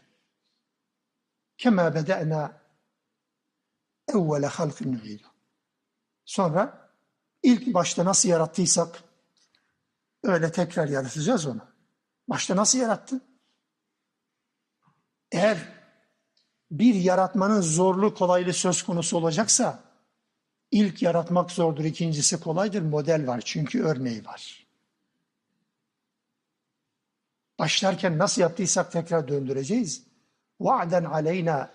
Kema 1.58 1.96
bede'na 1.96 2.63
evvele 4.08 4.48
halkın 4.48 4.94
nu'idu. 4.94 5.28
Sonra 6.26 6.90
ilk 7.44 7.74
başta 7.74 8.06
nasıl 8.06 8.30
yarattıysak 8.30 9.04
öyle 10.24 10.52
tekrar 10.52 10.88
yaratacağız 10.88 11.46
onu. 11.46 11.62
Başta 12.28 12.56
nasıl 12.56 12.80
yarattı? 12.80 13.22
Eğer 15.32 15.58
bir 16.72 16.96
yaratmanın 16.96 17.62
zorlu 17.62 18.16
kolaylığı 18.16 18.54
söz 18.54 18.84
konusu 18.84 19.18
olacaksa 19.18 19.80
ilk 20.72 21.02
yaratmak 21.02 21.52
zordur, 21.52 21.84
ikincisi 21.84 22.40
kolaydır. 22.40 22.82
Model 22.82 23.28
var 23.28 23.42
çünkü 23.46 23.84
örneği 23.84 24.26
var. 24.26 24.68
Başlarken 27.60 28.18
nasıl 28.18 28.42
yaptıysak 28.42 28.92
tekrar 28.92 29.28
döndüreceğiz. 29.28 30.04
Va'den 30.60 31.04
aleyna 31.04 31.72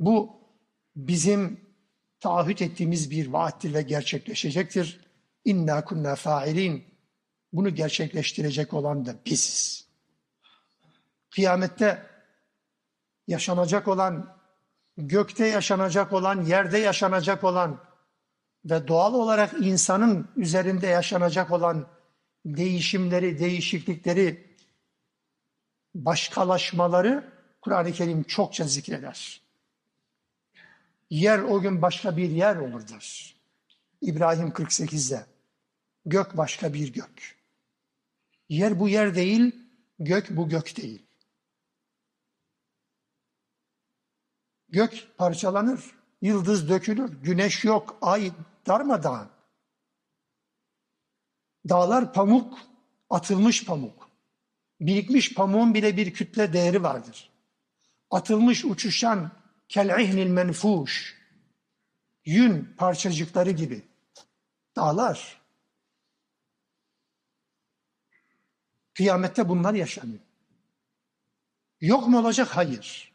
bu 0.00 0.43
bizim 0.96 1.60
taahhüt 2.20 2.62
ettiğimiz 2.62 3.10
bir 3.10 3.26
vaattir 3.26 3.74
ve 3.74 3.82
gerçekleşecektir. 3.82 5.00
İnna 5.44 5.84
kunna 5.84 6.14
fa'ilin. 6.14 6.84
Bunu 7.52 7.74
gerçekleştirecek 7.74 8.74
olan 8.74 9.06
da 9.06 9.14
biziz. 9.26 9.88
Kıyamette 11.30 12.06
yaşanacak 13.26 13.88
olan, 13.88 14.36
gökte 14.96 15.46
yaşanacak 15.46 16.12
olan, 16.12 16.44
yerde 16.44 16.78
yaşanacak 16.78 17.44
olan 17.44 17.80
ve 18.64 18.88
doğal 18.88 19.14
olarak 19.14 19.54
insanın 19.60 20.28
üzerinde 20.36 20.86
yaşanacak 20.86 21.50
olan 21.50 21.86
değişimleri, 22.46 23.38
değişiklikleri, 23.38 24.56
başkalaşmaları 25.94 27.32
Kur'an-ı 27.60 27.92
Kerim 27.92 28.22
çokça 28.22 28.64
zikreder. 28.64 29.43
Yer 31.10 31.38
o 31.38 31.60
gün 31.60 31.82
başka 31.82 32.16
bir 32.16 32.30
yer 32.30 32.56
olur 32.56 32.88
der. 32.88 33.36
İbrahim 34.00 34.48
48'de. 34.48 35.26
Gök 36.06 36.36
başka 36.36 36.74
bir 36.74 36.92
gök. 36.92 37.36
Yer 38.48 38.80
bu 38.80 38.88
yer 38.88 39.14
değil, 39.14 39.54
gök 39.98 40.36
bu 40.36 40.48
gök 40.48 40.76
değil. 40.76 41.06
Gök 44.68 45.16
parçalanır, 45.18 45.84
yıldız 46.22 46.68
dökülür, 46.68 47.22
güneş 47.22 47.64
yok, 47.64 47.98
ay 48.02 48.32
darmadağın. 48.66 49.28
Dağlar 51.68 52.12
pamuk, 52.12 52.58
atılmış 53.10 53.64
pamuk. 53.64 54.10
Birikmiş 54.80 55.34
pamuğun 55.34 55.74
bile 55.74 55.96
bir 55.96 56.14
kütle 56.14 56.52
değeri 56.52 56.82
vardır. 56.82 57.30
Atılmış 58.10 58.64
uçuşan 58.64 59.30
kel'ihnil 59.69 60.27
menfuş, 60.29 61.17
yün 62.25 62.75
parçacıkları 62.77 63.51
gibi 63.51 63.85
dağlar. 64.75 65.41
Kıyamette 68.93 69.49
bunlar 69.49 69.73
yaşanıyor. 69.73 70.19
Yok 71.81 72.07
mu 72.07 72.19
olacak? 72.19 72.47
Hayır. 72.47 73.13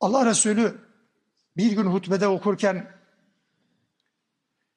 Allah 0.00 0.26
Resulü 0.26 0.80
bir 1.56 1.72
gün 1.72 1.86
hutbede 1.86 2.26
okurken 2.26 2.96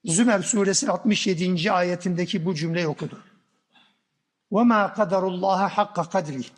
Zümer 0.05 0.41
suresi 0.41 0.91
67. 0.91 1.71
ayetindeki 1.71 2.45
bu 2.45 2.55
cümleyi 2.55 2.87
okudu. 2.87 3.23
وَمَا 4.51 4.95
قَدَرُ 4.95 5.23
اللّٰهَ 5.31 5.69
حَقَّ 5.69 5.93
قَدْرِهِ 5.93 6.49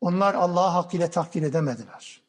onlar 0.00 0.34
Allah'ı 0.34 0.68
hakkıyla 0.68 1.10
takdir 1.10 1.42
edemediler. 1.42 2.20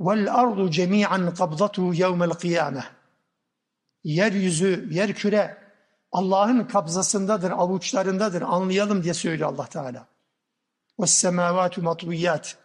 Vel 0.00 0.34
ardu 0.34 0.70
cemi'an 0.70 1.34
kabzatuhu 1.34 1.94
yevmel 1.94 2.30
kıyame. 2.30 2.84
Yeryüzü, 4.04 4.88
yer 4.90 5.14
küre 5.14 5.66
Allah'ın 6.12 6.64
kabzasındadır, 6.64 7.50
avuçlarındadır. 7.50 8.42
Anlayalım 8.42 9.02
diye 9.02 9.14
söylüyor 9.14 9.52
Allah 9.52 9.66
Teala. 9.66 10.06
Ve 11.00 11.06
semavatu 11.06 11.82
matviyat. 11.82 12.56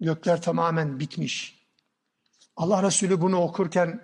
Gökler 0.00 0.42
tamamen 0.42 1.00
bitmiş. 1.00 1.66
Allah 2.56 2.82
Resulü 2.82 3.20
bunu 3.20 3.42
okurken 3.42 4.00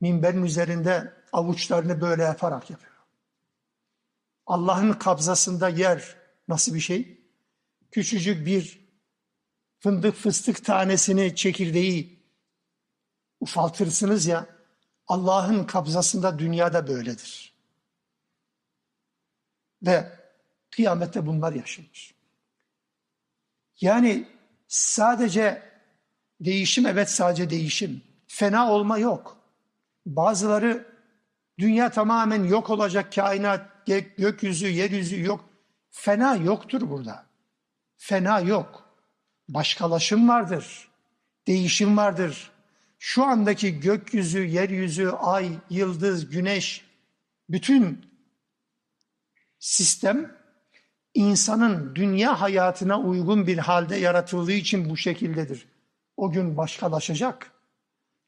minberin 0.00 0.42
üzerinde 0.42 1.12
avuçlarını 1.32 2.00
böyle 2.00 2.22
yaparak 2.22 2.70
yapıyor. 2.70 2.92
Allah'ın 4.46 4.92
kabzasında 4.92 5.68
yer 5.68 6.16
nasıl 6.48 6.74
bir 6.74 6.80
şey? 6.80 7.17
Küçücük 7.90 8.46
bir 8.46 8.88
fındık 9.80 10.14
fıstık 10.14 10.64
tanesini 10.64 11.36
çekirdeği 11.36 12.18
ufaltırsınız 13.40 14.26
ya 14.26 14.46
Allah'ın 15.06 15.64
kabzasında 15.64 16.38
dünyada 16.38 16.88
böyledir. 16.88 17.54
Ve 19.82 20.12
kıyamette 20.70 21.26
bunlar 21.26 21.52
yaşanır. 21.52 22.14
Yani 23.80 24.28
sadece 24.68 25.62
değişim 26.40 26.86
evet 26.86 27.10
sadece 27.10 27.50
değişim. 27.50 28.02
Fena 28.26 28.72
olma 28.72 28.98
yok. 28.98 29.38
Bazıları 30.06 30.86
dünya 31.58 31.90
tamamen 31.90 32.44
yok 32.44 32.70
olacak 32.70 33.12
kainat, 33.12 33.86
gökyüzü, 34.16 34.68
yeryüzü 34.68 35.24
yok. 35.24 35.48
Fena 35.90 36.36
yoktur 36.36 36.90
burada. 36.90 37.27
Fena 37.98 38.40
yok. 38.40 38.84
Başkalaşım 39.48 40.28
vardır. 40.28 40.88
Değişim 41.46 41.96
vardır. 41.96 42.50
Şu 42.98 43.24
andaki 43.24 43.80
gökyüzü, 43.80 44.44
yeryüzü, 44.44 45.08
ay, 45.08 45.50
yıldız, 45.70 46.30
güneş, 46.30 46.84
bütün 47.48 48.06
sistem 49.58 50.36
insanın 51.14 51.94
dünya 51.94 52.40
hayatına 52.40 53.00
uygun 53.00 53.46
bir 53.46 53.58
halde 53.58 53.96
yaratıldığı 53.96 54.52
için 54.52 54.90
bu 54.90 54.96
şekildedir. 54.96 55.68
O 56.16 56.30
gün 56.30 56.56
başkalaşacak. 56.56 57.50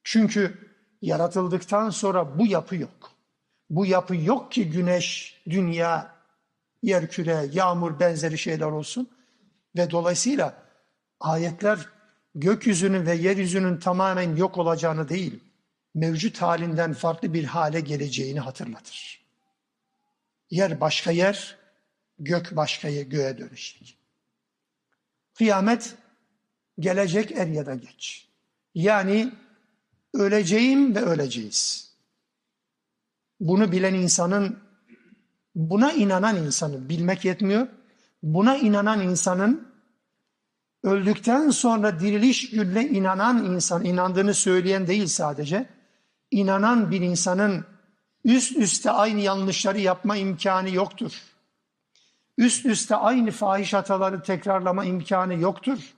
Çünkü 0.04 0.59
yaratıldıktan 1.02 1.90
sonra 1.90 2.38
bu 2.38 2.46
yapı 2.46 2.76
yok. 2.76 3.12
Bu 3.70 3.87
yapı 3.87 4.16
yok 4.16 4.52
ki 4.52 4.70
güneş, 4.70 5.40
dünya, 5.50 6.14
yerküre, 6.83 7.48
yağmur 7.52 8.00
benzeri 8.00 8.38
şeyler 8.38 8.66
olsun. 8.66 9.09
Ve 9.76 9.90
dolayısıyla 9.90 10.62
ayetler 11.20 11.88
gökyüzünün 12.35 13.06
ve 13.06 13.14
yeryüzünün 13.14 13.76
tamamen 13.76 14.37
yok 14.37 14.59
olacağını 14.59 15.09
değil, 15.09 15.44
mevcut 15.94 16.42
halinden 16.42 16.92
farklı 16.92 17.35
bir 17.35 17.44
hale 17.44 17.80
geleceğini 17.80 18.40
hatırlatır. 18.40 19.26
Yer 20.50 20.80
başka 20.80 21.11
yer, 21.11 21.56
gök 22.18 22.56
başka 22.56 22.90
göğe 22.90 23.38
dönüşecek. 23.38 23.98
Kıyamet 25.35 25.94
gelecek 26.78 27.33
er 27.33 27.46
ya 27.46 27.66
da 27.66 27.74
geç. 27.74 28.28
Yani 28.74 29.33
öleceğim 30.14 30.94
ve 30.94 31.00
öleceğiz. 31.00 31.90
Bunu 33.40 33.72
bilen 33.72 33.94
insanın 33.94 34.59
buna 35.54 35.92
inanan 35.92 36.37
insanın 36.37 36.88
bilmek 36.88 37.24
yetmiyor. 37.24 37.68
Buna 38.22 38.56
inanan 38.56 39.00
insanın 39.00 39.68
öldükten 40.83 41.50
sonra 41.50 42.00
diriliş 42.00 42.50
gününe 42.50 42.88
inanan 42.88 43.44
insan, 43.44 43.85
inandığını 43.85 44.35
söyleyen 44.35 44.87
değil 44.87 45.06
sadece, 45.06 45.68
inanan 46.30 46.90
bir 46.90 47.00
insanın 47.00 47.66
üst 48.24 48.56
üste 48.56 48.90
aynı 48.90 49.20
yanlışları 49.20 49.80
yapma 49.80 50.16
imkanı 50.16 50.70
yoktur. 50.70 51.22
Üst 52.38 52.66
üste 52.66 52.96
aynı 52.96 53.30
fahiş 53.30 53.72
hataları 53.72 54.22
tekrarlama 54.22 54.85
imkanı 54.85 55.35
yoktur. 55.35 55.94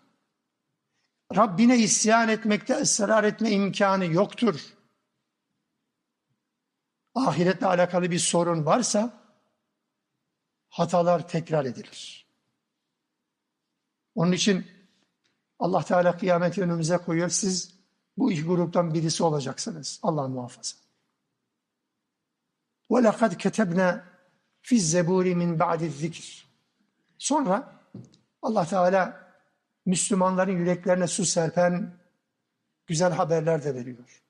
Rabbine 1.37 1.79
isyan 1.79 2.29
etmekte 2.29 2.75
ısrar 2.75 3.25
etme 3.25 3.51
imkanı 3.51 4.07
yoktur. 4.07 4.61
Ahiretle 7.15 7.67
alakalı 7.67 8.11
bir 8.11 8.19
sorun 8.19 8.67
varsa 8.67 9.22
hatalar 10.72 11.28
tekrar 11.28 11.66
edilir. 11.66 12.28
Onun 14.16 14.32
için 14.32 14.68
Allah 15.60 15.84
Teala 15.84 16.18
kıyameti 16.18 16.62
önümüze 16.62 16.98
koyuyor. 16.98 17.30
Siz 17.30 17.74
bu 18.18 18.32
iki 18.32 18.44
gruptan 18.44 18.94
birisi 18.94 19.24
olacaksınız. 19.24 20.00
Allah 20.04 20.28
muhafaza. 20.28 20.78
وَلَقَدْ 22.90 23.34
كَتَبْنَا 23.36 24.02
فِي 24.64 24.76
الزَّبُورِ 24.76 25.26
مِنْ 25.36 25.58
بَعْدِ 25.58 25.82
الذِّكْرِ 25.92 26.44
Sonra 27.18 27.82
Allah 28.42 28.66
Teala 28.66 29.28
Müslümanların 29.86 30.58
yüreklerine 30.58 31.08
su 31.08 31.26
serpen 31.26 31.94
güzel 32.88 33.14
haberler 33.14 33.64
de 33.64 33.76
veriyor. 33.76 34.24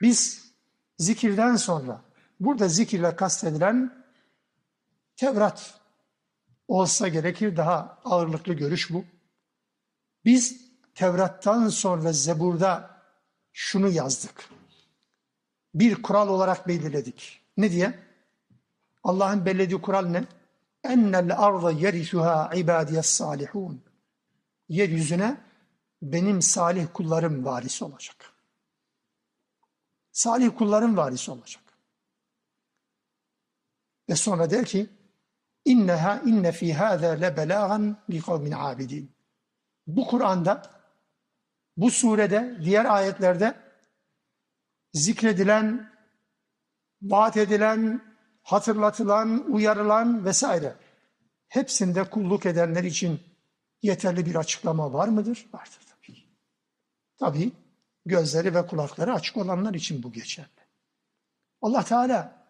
Biz 0.00 0.52
zikirden 0.98 1.56
sonra, 1.56 2.02
burada 2.40 2.68
zikirle 2.68 3.16
kastedilen 3.16 4.04
Tevrat 5.17 5.79
olsa 6.67 7.07
gerekir, 7.07 7.57
daha 7.57 8.01
ağırlıklı 8.05 8.53
görüş 8.53 8.93
bu. 8.93 9.05
Biz 10.25 10.71
Tevrat'tan 10.95 11.69
sonra 11.69 12.13
Zebur'da 12.13 13.01
şunu 13.51 13.89
yazdık. 13.89 14.49
Bir 15.73 16.01
kural 16.01 16.27
olarak 16.27 16.67
belirledik. 16.67 17.41
Ne 17.57 17.71
diye? 17.71 17.99
Allah'ın 19.03 19.45
belirlediği 19.45 19.81
kural 19.81 20.05
ne? 20.05 20.25
Ennel 20.83 21.37
arda 21.37 21.71
yerisuha 21.71 22.51
ibadiyes 22.55 23.05
salihun. 23.05 23.83
Yeryüzüne 24.69 25.37
benim 26.01 26.41
salih 26.41 26.87
kullarım 26.93 27.45
varis 27.45 27.81
olacak. 27.81 28.33
Salih 30.11 30.57
kullarım 30.57 30.97
varis 30.97 31.29
olacak. 31.29 31.63
Ve 34.09 34.15
sonra 34.15 34.49
der 34.49 34.65
ki 34.65 34.96
inneha 35.71 36.21
inne 36.25 36.51
fi 36.51 36.73
hâzâ 36.73 37.11
lebelâgan 37.11 37.97
li 38.09 38.21
kavmin 38.21 38.51
abidin. 38.51 39.11
Bu 39.87 40.07
Kur'an'da 40.07 40.61
bu 41.77 41.91
surede 41.91 42.57
diğer 42.63 42.85
ayetlerde 42.85 43.55
zikredilen 44.93 45.91
vaat 47.01 47.37
edilen 47.37 48.01
hatırlatılan, 48.43 49.51
uyarılan 49.51 50.25
vesaire 50.25 50.75
hepsinde 51.47 52.03
kulluk 52.03 52.45
edenler 52.45 52.83
için 52.83 53.19
yeterli 53.81 54.25
bir 54.25 54.35
açıklama 54.35 54.93
var 54.93 55.07
mıdır? 55.07 55.47
Vardır 55.53 55.81
tabii. 55.89 56.17
Tabii 57.19 57.51
gözleri 58.05 58.55
ve 58.55 58.67
kulakları 58.67 59.13
açık 59.13 59.37
olanlar 59.37 59.73
için 59.73 60.03
bu 60.03 60.11
geçerli. 60.11 60.47
Allah 61.61 61.83
Teala 61.83 62.47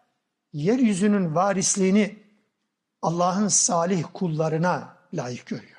yeryüzünün 0.52 1.34
varisliğini 1.34 2.27
Allah'ın 3.02 3.48
salih 3.48 4.04
kullarına 4.14 4.96
layık 5.14 5.46
görüyor. 5.46 5.78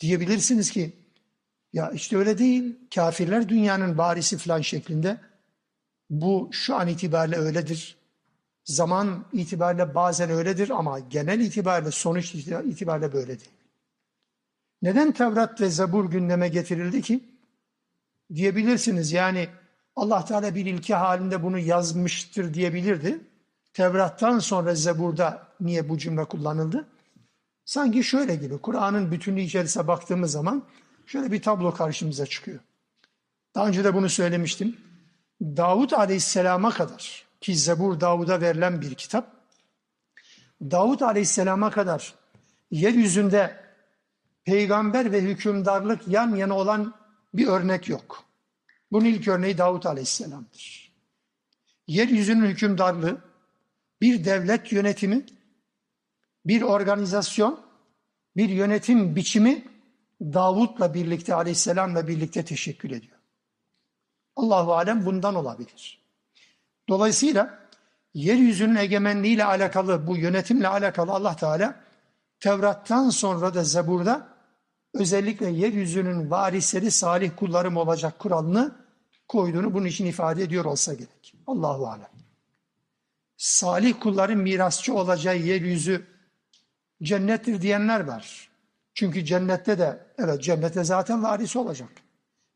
Diyebilirsiniz 0.00 0.70
ki 0.70 0.92
ya 1.72 1.90
işte 1.90 2.16
öyle 2.16 2.38
değil. 2.38 2.76
Kafirler 2.94 3.48
dünyanın 3.48 3.98
varisi 3.98 4.38
falan 4.38 4.60
şeklinde 4.60 5.20
bu 6.10 6.48
şu 6.52 6.76
an 6.76 6.88
itibariyle 6.88 7.36
öyledir. 7.36 7.96
Zaman 8.64 9.24
itibariyle 9.32 9.94
bazen 9.94 10.30
öyledir 10.30 10.70
ama 10.70 10.98
genel 10.98 11.40
itibariyle 11.40 11.90
sonuç 11.90 12.34
itibariyle 12.34 13.12
böyle 13.12 13.40
değil. 13.40 13.50
Neden 14.82 15.12
Tevrat 15.12 15.60
ve 15.60 15.70
Zabur 15.70 16.10
gündeme 16.10 16.48
getirildi 16.48 17.02
ki? 17.02 17.24
Diyebilirsiniz 18.34 19.12
yani 19.12 19.48
Allah 19.96 20.24
Teala 20.24 20.54
bir 20.54 20.66
ilke 20.66 20.94
halinde 20.94 21.42
bunu 21.42 21.58
yazmıştır 21.58 22.54
diyebilirdi. 22.54 23.20
Tevrat'tan 23.76 24.38
sonra 24.38 24.74
Zebur'da 24.74 25.48
niye 25.60 25.88
bu 25.88 25.98
cümle 25.98 26.24
kullanıldı? 26.24 26.86
Sanki 27.64 28.04
şöyle 28.04 28.36
gibi 28.36 28.58
Kur'an'ın 28.58 29.10
bütünlüğü 29.10 29.40
içerisine 29.40 29.86
baktığımız 29.88 30.32
zaman 30.32 30.62
şöyle 31.06 31.32
bir 31.32 31.42
tablo 31.42 31.74
karşımıza 31.74 32.26
çıkıyor. 32.26 32.58
Daha 33.54 33.68
önce 33.68 33.84
de 33.84 33.94
bunu 33.94 34.08
söylemiştim. 34.08 34.76
Davut 35.42 35.92
Aleyhisselam'a 35.92 36.70
kadar 36.70 37.26
ki 37.40 37.56
Zebur 37.56 38.00
Davud'a 38.00 38.40
verilen 38.40 38.80
bir 38.80 38.94
kitap. 38.94 39.32
Davut 40.62 41.02
Aleyhisselam'a 41.02 41.70
kadar 41.70 42.14
yeryüzünde 42.70 43.56
peygamber 44.44 45.12
ve 45.12 45.20
hükümdarlık 45.20 46.08
yan 46.08 46.34
yana 46.34 46.56
olan 46.56 46.94
bir 47.34 47.46
örnek 47.46 47.88
yok. 47.88 48.24
Bunun 48.92 49.04
ilk 49.04 49.28
örneği 49.28 49.58
Davut 49.58 49.86
Aleyhisselam'dır. 49.86 50.92
Yeryüzünün 51.86 52.46
hükümdarlığı 52.46 53.26
bir 54.00 54.24
devlet 54.24 54.72
yönetimi, 54.72 55.26
bir 56.44 56.62
organizasyon, 56.62 57.60
bir 58.36 58.48
yönetim 58.48 59.16
biçimi 59.16 59.64
Davut'la 60.20 60.94
birlikte 60.94 61.34
Aleyhisselam'la 61.34 62.08
birlikte 62.08 62.44
teşekkül 62.44 62.90
ediyor. 62.90 63.16
Allahu 64.36 64.74
alem 64.74 65.06
bundan 65.06 65.34
olabilir. 65.34 66.02
Dolayısıyla 66.88 67.58
yeryüzünün 68.14 68.76
egemenliğiyle 68.76 69.44
alakalı, 69.44 70.06
bu 70.06 70.16
yönetimle 70.16 70.68
alakalı 70.68 71.12
Allah 71.12 71.36
Teala 71.36 71.80
Tevrat'tan 72.40 73.10
sonra 73.10 73.54
da 73.54 73.64
Zebur'da 73.64 74.28
özellikle 74.94 75.50
yeryüzünün 75.50 76.30
varisleri 76.30 76.90
salih 76.90 77.30
kullarım 77.36 77.76
olacak 77.76 78.18
kuralını 78.18 78.74
koyduğunu 79.28 79.74
bunun 79.74 79.86
için 79.86 80.06
ifade 80.06 80.42
ediyor 80.42 80.64
olsa 80.64 80.94
gerek. 80.94 81.34
Allahu 81.46 81.88
alem. 81.88 82.08
Salih 83.36 83.94
kulların 84.00 84.38
mirasçı 84.38 84.94
olacağı 84.94 85.38
yeryüzü 85.38 86.06
cennettir 87.02 87.62
diyenler 87.62 88.00
var. 88.00 88.48
Çünkü 88.94 89.24
cennette 89.24 89.78
de 89.78 90.06
evet 90.18 90.42
cennette 90.42 90.84
zaten 90.84 91.22
varisi 91.22 91.58
olacak. 91.58 91.88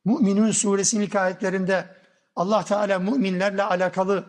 Müminun 0.04 0.50
suresinin 0.50 1.04
ilk 1.04 1.16
ayetlerinde 1.16 1.96
Allah 2.36 2.64
Teala 2.64 2.98
müminlerle 2.98 3.62
alakalı 3.62 4.26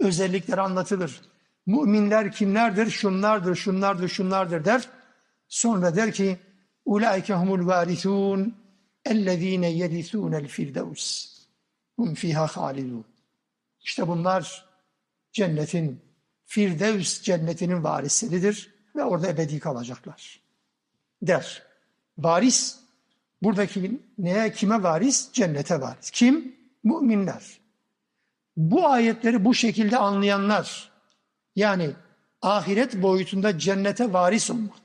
özellikler 0.00 0.58
anlatılır. 0.58 1.20
Müminler 1.66 2.32
kimlerdir? 2.32 2.90
Şunlardır, 2.90 3.54
şunlardır, 3.54 4.08
şunlardır 4.08 4.64
der. 4.64 4.88
Sonra 5.48 5.96
der 5.96 6.12
ki 6.12 6.38
Ulaike 6.84 7.34
humul 7.34 7.66
varithun 7.66 8.54
ellezine 9.04 9.70
yerithunel 9.70 10.48
firdevs. 10.48 11.26
Hum 11.96 12.14
fiha 12.14 12.46
halidun. 12.46 13.04
İşte 13.80 14.08
bunlar 14.08 14.71
cennetin, 15.32 16.02
Firdevs 16.44 17.22
cennetinin 17.22 17.84
varisleridir 17.84 18.74
ve 18.96 19.04
orada 19.04 19.28
ebedi 19.28 19.60
kalacaklar. 19.60 20.40
Der. 21.22 21.62
Varis 22.18 22.82
Buradaki 23.42 24.00
neye, 24.18 24.52
kime 24.52 24.82
varis? 24.82 25.32
Cennete 25.32 25.80
varis. 25.80 26.10
Kim? 26.10 26.56
Müminler. 26.84 27.42
Bu 28.56 28.88
ayetleri 28.88 29.44
bu 29.44 29.54
şekilde 29.54 29.98
anlayanlar, 29.98 30.90
yani 31.56 31.90
ahiret 32.42 33.02
boyutunda 33.02 33.58
cennete 33.58 34.12
varis 34.12 34.50
olmak, 34.50 34.78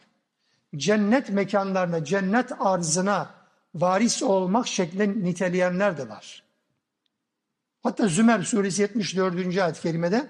cennet 0.75 1.29
mekanlarına, 1.29 2.03
cennet 2.03 2.51
arzına 2.59 3.29
varis 3.75 4.23
olmak 4.23 4.67
şeklinde 4.67 5.07
niteleyenler 5.29 5.97
de 5.97 6.09
var. 6.09 6.43
Hatta 7.83 8.07
Zümer 8.07 8.43
suresi 8.43 8.81
74. 8.81 9.57
ayet-i 9.57 9.81
kerimede 9.81 10.27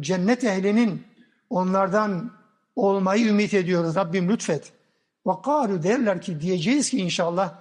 cennet 0.00 0.44
ehlinin 0.44 1.06
onlardan 1.50 2.32
olmayı 2.76 3.26
ümit 3.26 3.54
ediyoruz. 3.54 3.96
Rabbim 3.96 4.28
lütfet. 4.28 4.72
Ve 5.26 5.32
kâlu 5.44 5.82
derler 5.82 6.22
ki 6.22 6.40
diyeceğiz 6.40 6.90
ki 6.90 6.98
inşallah 6.98 7.54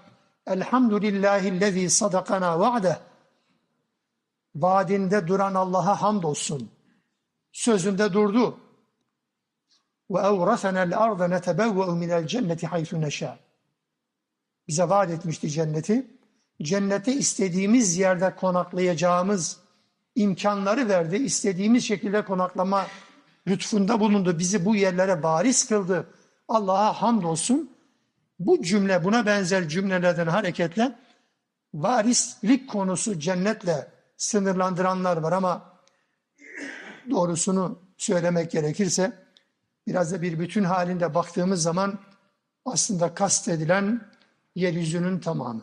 Elhamdülillahillezî 0.47 1.89
sadakana 1.89 2.59
va'de 2.59 2.97
Vaadinde 4.55 5.27
duran 5.27 5.53
Allah'a 5.53 6.01
hamdolsun. 6.01 6.71
Sözünde 7.51 8.13
durdu. 8.13 8.57
Ve 10.11 10.19
evrasenel 10.19 10.97
arda 10.97 11.27
netebevve'u 11.27 11.95
minel 11.95 12.27
cenneti 12.27 12.67
haythu 12.67 13.01
neşâ. 13.01 13.37
Bize 14.67 14.89
vaat 14.89 15.09
etmişti 15.09 15.49
cenneti. 15.49 16.07
Cennete 16.61 17.13
istediğimiz 17.13 17.97
yerde 17.97 18.35
konaklayacağımız 18.35 19.62
imkanları 20.15 20.89
verdi. 20.89 21.15
İstediğimiz 21.15 21.83
şekilde 21.83 22.25
konaklama 22.25 22.87
lütfunda 23.47 23.99
bulundu. 23.99 24.39
Bizi 24.39 24.65
bu 24.65 24.75
yerlere 24.75 25.23
varis 25.23 25.67
kıldı. 25.67 26.07
Allah'a 26.47 27.01
hamdolsun. 27.01 27.73
Bu 28.39 28.63
cümle 28.63 29.03
buna 29.03 29.25
benzer 29.25 29.69
cümlelerden 29.69 30.27
hareketle 30.27 30.95
varislik 31.73 32.69
konusu 32.69 33.19
cennetle 33.19 33.87
sınırlandıranlar 34.17 35.17
var 35.17 35.31
ama 35.31 35.73
doğrusunu 37.09 37.79
söylemek 37.97 38.51
gerekirse 38.51 39.13
biraz 39.87 40.11
da 40.11 40.21
bir 40.21 40.39
bütün 40.39 40.63
halinde 40.63 41.13
baktığımız 41.13 41.61
zaman 41.61 41.99
aslında 42.65 43.13
kastedilen 43.13 44.01
yeryüzünün 44.55 45.19
tamamı. 45.19 45.61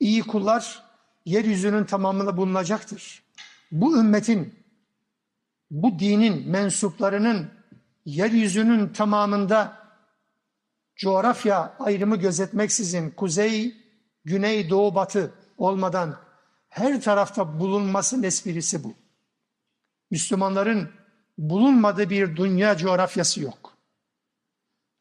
İyi 0.00 0.22
kullar 0.22 0.82
yeryüzünün 1.24 1.84
tamamında 1.84 2.36
bulunacaktır. 2.36 3.23
Bu 3.72 3.98
ümmetin, 3.98 4.54
bu 5.70 5.98
dinin 5.98 6.48
mensuplarının 6.48 7.50
yeryüzünün 8.04 8.88
tamamında 8.88 9.84
coğrafya 10.96 11.76
ayrımı 11.78 12.16
gözetmeksizin 12.16 13.10
kuzey, 13.10 13.76
güney, 14.24 14.70
doğu, 14.70 14.94
batı 14.94 15.34
olmadan 15.58 16.16
her 16.68 17.00
tarafta 17.00 17.60
bulunmasının 17.60 18.22
esprisi 18.22 18.84
bu. 18.84 18.94
Müslümanların 20.10 20.90
bulunmadığı 21.38 22.10
bir 22.10 22.36
dünya 22.36 22.76
coğrafyası 22.76 23.40
yok. 23.42 23.78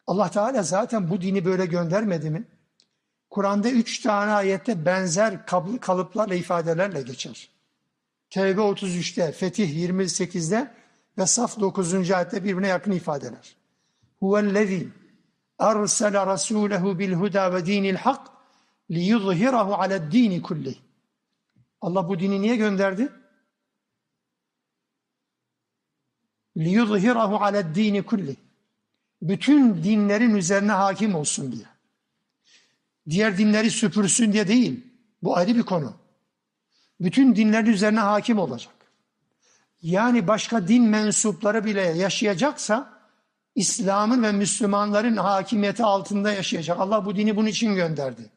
Allah 0.07 0.31
Teala 0.31 0.63
zaten 0.63 1.09
bu 1.09 1.21
dini 1.21 1.45
böyle 1.45 1.65
göndermedi 1.65 2.29
mi? 2.29 2.47
Kur'an'da 3.29 3.69
üç 3.69 3.99
tane 3.99 4.31
ayette 4.31 4.85
benzer 4.85 5.45
kalıplarla 5.81 6.35
ifadelerle 6.35 7.01
geçer. 7.01 7.52
Tevbe 8.33 8.61
33'te, 8.61 9.31
Fetih 9.31 9.69
28'de 9.69 10.71
ve 11.17 11.25
Saf 11.25 11.59
9. 11.59 12.11
ayette 12.11 12.43
birbirine 12.43 12.67
yakın 12.67 12.91
ifadeler. 12.91 13.55
Huvellezî 14.19 14.87
ersele 15.59 16.17
rasûlehu 16.17 16.99
bil 16.99 17.13
huda 17.13 17.53
ve 17.53 17.65
dinil 17.65 17.95
hak 17.95 18.27
liyuzhirahu 18.91 19.73
aled 19.73 20.11
dini 20.11 20.41
kulli. 20.41 20.75
Allah 21.81 22.09
bu 22.09 22.19
dini 22.19 22.41
niye 22.41 22.55
gönderdi? 22.55 23.09
liyuzhirahu 26.57 27.35
aled 27.37 27.75
dini 27.75 28.03
kulli. 28.03 28.35
Bütün 29.21 29.83
dinlerin 29.83 30.35
üzerine 30.35 30.71
hakim 30.71 31.15
olsun 31.15 31.51
diye. 31.51 31.65
Diğer 33.09 33.37
dinleri 33.37 33.71
süpürsün 33.71 34.33
diye 34.33 34.47
değil. 34.47 34.87
Bu 35.23 35.37
ayrı 35.37 35.55
bir 35.55 35.63
konu 35.63 36.02
Bütün 37.00 37.36
dinlerin 37.36 37.66
üzerine 37.66 38.00
hakim 38.00 38.38
olacak. 38.38 38.74
Yani 39.82 40.26
başka 40.26 40.68
din 40.68 40.84
mensupları 40.84 41.64
bile 41.64 41.82
yaşayacaksa 41.82 42.98
İslam'ın 43.54 44.22
ve 44.22 44.32
Müslümanların 44.32 45.16
hakimiyeti 45.16 45.84
altında 45.84 46.32
yaşayacak. 46.32 46.80
Allah 46.80 47.04
bu 47.04 47.16
dini 47.16 47.36
bunun 47.36 47.46
için 47.46 47.74
gönderdi. 47.74 48.30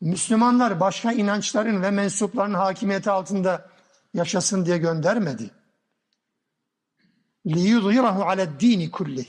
Müslümanlar 0.00 0.80
başka 0.80 1.12
inançların 1.12 1.82
ve 1.82 1.90
mensupların 1.90 2.54
hakimiyeti 2.54 3.10
altında 3.10 3.70
yaşasın 4.14 4.66
diye 4.66 4.78
göndermedi. 4.78 5.50
لِيُظْهِرَهُ 7.46 8.22
عَلَى 8.22 8.46
الدِّينِ 8.46 8.90
kulli. 8.90 9.26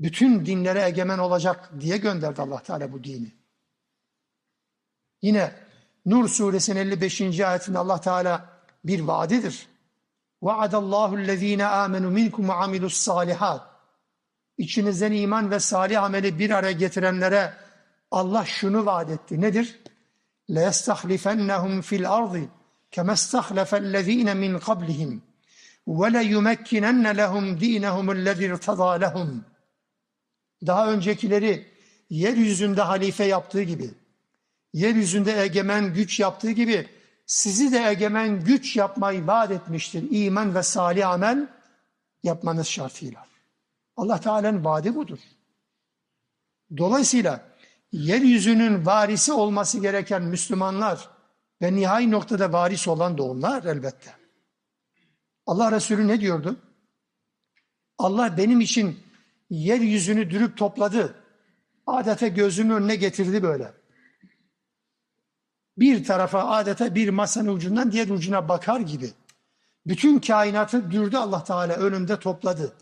Bütün 0.00 0.46
dinlere 0.46 0.82
egemen 0.84 1.18
olacak 1.18 1.70
diye 1.80 1.96
gönderdi 1.96 2.42
Allah 2.42 2.62
Teala 2.62 2.92
bu 2.92 3.04
dini. 3.04 3.32
Yine 5.22 5.52
Nur 6.09 6.27
suresinin 6.27 6.79
55. 6.79 7.39
ayetinde 7.39 7.77
Allah 7.77 8.01
Teala 8.01 8.45
bir 8.83 8.99
vaadidir. 8.99 9.67
Vaadallahu 10.41 11.15
allazina 11.15 11.71
amenu 11.71 12.11
minkum 12.11 12.49
ve 12.49 12.53
amilus 12.53 12.93
salihat. 12.93 13.61
İçinizden 14.57 15.11
iman 15.11 15.51
ve 15.51 15.59
salih 15.59 16.03
ameli 16.03 16.39
bir 16.39 16.49
araya 16.49 16.71
getirenlere 16.71 17.53
Allah 18.11 18.45
şunu 18.45 18.85
vaat 18.85 19.09
etti. 19.09 19.41
Nedir? 19.41 19.79
La 20.49 20.61
yastahlifennahum 20.61 21.81
fil 21.81 22.11
ardi 22.11 22.49
kema 22.91 23.13
istahlafellezina 23.13 24.33
min 24.33 24.59
qablihim 24.59 25.23
ve 25.87 26.13
la 26.13 26.21
yumakkinanna 26.21 27.09
lehum 27.09 27.59
dinahum 27.59 28.09
allazi 28.09 28.45
irtada. 28.45 29.13
Daha 30.67 30.91
öncekileri 30.91 31.67
yeryüzünde 32.09 32.81
halife 32.81 33.23
yaptığı 33.23 33.63
gibi 33.63 33.98
yeryüzünde 34.73 35.41
egemen 35.43 35.93
güç 35.93 36.19
yaptığı 36.19 36.51
gibi 36.51 36.87
sizi 37.25 37.71
de 37.71 37.79
egemen 37.79 38.43
güç 38.43 38.75
yapmayı 38.75 39.27
vaat 39.27 39.51
etmiştir. 39.51 40.07
İman 40.11 40.55
ve 40.55 40.63
salih 40.63 41.09
amel 41.09 41.47
yapmanız 42.23 42.67
şartıyla. 42.67 43.27
Allah 43.97 44.19
Teala'nın 44.19 44.65
vaadi 44.65 44.95
budur. 44.95 45.19
Dolayısıyla 46.77 47.49
yeryüzünün 47.91 48.85
varisi 48.85 49.33
olması 49.33 49.79
gereken 49.79 50.23
Müslümanlar 50.23 51.09
ve 51.61 51.75
nihai 51.75 52.11
noktada 52.11 52.53
varis 52.53 52.87
olan 52.87 53.17
da 53.17 53.23
onlar 53.23 53.63
elbette. 53.63 54.13
Allah 55.45 55.71
Resulü 55.71 56.07
ne 56.07 56.21
diyordu? 56.21 56.59
Allah 57.97 58.37
benim 58.37 58.61
için 58.61 58.99
yeryüzünü 59.49 60.29
dürüp 60.29 60.57
topladı. 60.57 61.15
Adeta 61.87 62.27
gözümün 62.27 62.75
önüne 62.75 62.95
getirdi 62.95 63.43
böyle. 63.43 63.78
Bir 65.79 66.03
tarafa 66.03 66.43
adeta 66.47 66.95
bir 66.95 67.09
masanın 67.09 67.55
ucundan 67.55 67.91
diğer 67.91 68.09
ucuna 68.09 68.49
bakar 68.49 68.79
gibi. 68.79 69.11
Bütün 69.87 70.19
kainatı 70.19 70.91
dürdü 70.91 71.17
Allah 71.17 71.43
Teala 71.43 71.73
önümde 71.73 72.19
topladı. 72.19 72.73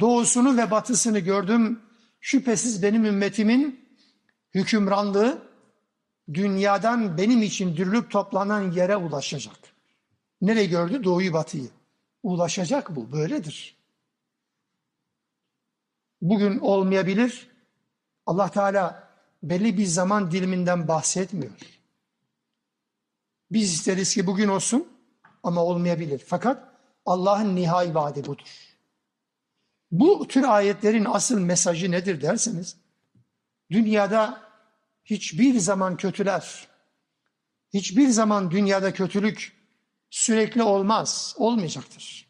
Doğusunu 0.00 0.56
ve 0.56 0.70
batısını 0.70 1.18
gördüm. 1.18 1.80
Şüphesiz 2.20 2.82
benim 2.82 3.04
ümmetimin 3.04 3.86
hükümranlığı 4.54 5.38
dünyadan 6.34 7.18
benim 7.18 7.42
için 7.42 7.76
dürülüp 7.76 8.10
toplanan 8.10 8.70
yere 8.70 8.96
ulaşacak. 8.96 9.56
Nereye 10.40 10.66
gördü? 10.66 11.04
Doğuyu 11.04 11.32
batıyı. 11.32 11.68
Ulaşacak 12.22 12.96
bu. 12.96 13.12
Böyledir. 13.12 13.76
Bugün 16.22 16.58
olmayabilir. 16.58 17.50
Allah 18.26 18.48
Teala 18.48 19.08
belli 19.42 19.78
bir 19.78 19.86
zaman 19.86 20.30
diliminden 20.30 20.88
bahsetmiyor. 20.88 21.52
Biz 23.50 23.72
isteriz 23.72 24.14
ki 24.14 24.26
bugün 24.26 24.48
olsun 24.48 24.88
ama 25.42 25.64
olmayabilir. 25.64 26.22
Fakat 26.26 26.76
Allah'ın 27.06 27.56
nihai 27.56 27.94
vaadi 27.94 28.26
budur. 28.26 28.76
Bu 29.90 30.28
tür 30.28 30.42
ayetlerin 30.42 31.06
asıl 31.08 31.40
mesajı 31.40 31.90
nedir 31.90 32.20
derseniz, 32.20 32.76
dünyada 33.70 34.42
hiçbir 35.04 35.58
zaman 35.58 35.96
kötüler, 35.96 36.68
hiçbir 37.74 38.08
zaman 38.08 38.50
dünyada 38.50 38.92
kötülük 38.92 39.52
sürekli 40.10 40.62
olmaz, 40.62 41.34
olmayacaktır. 41.38 42.26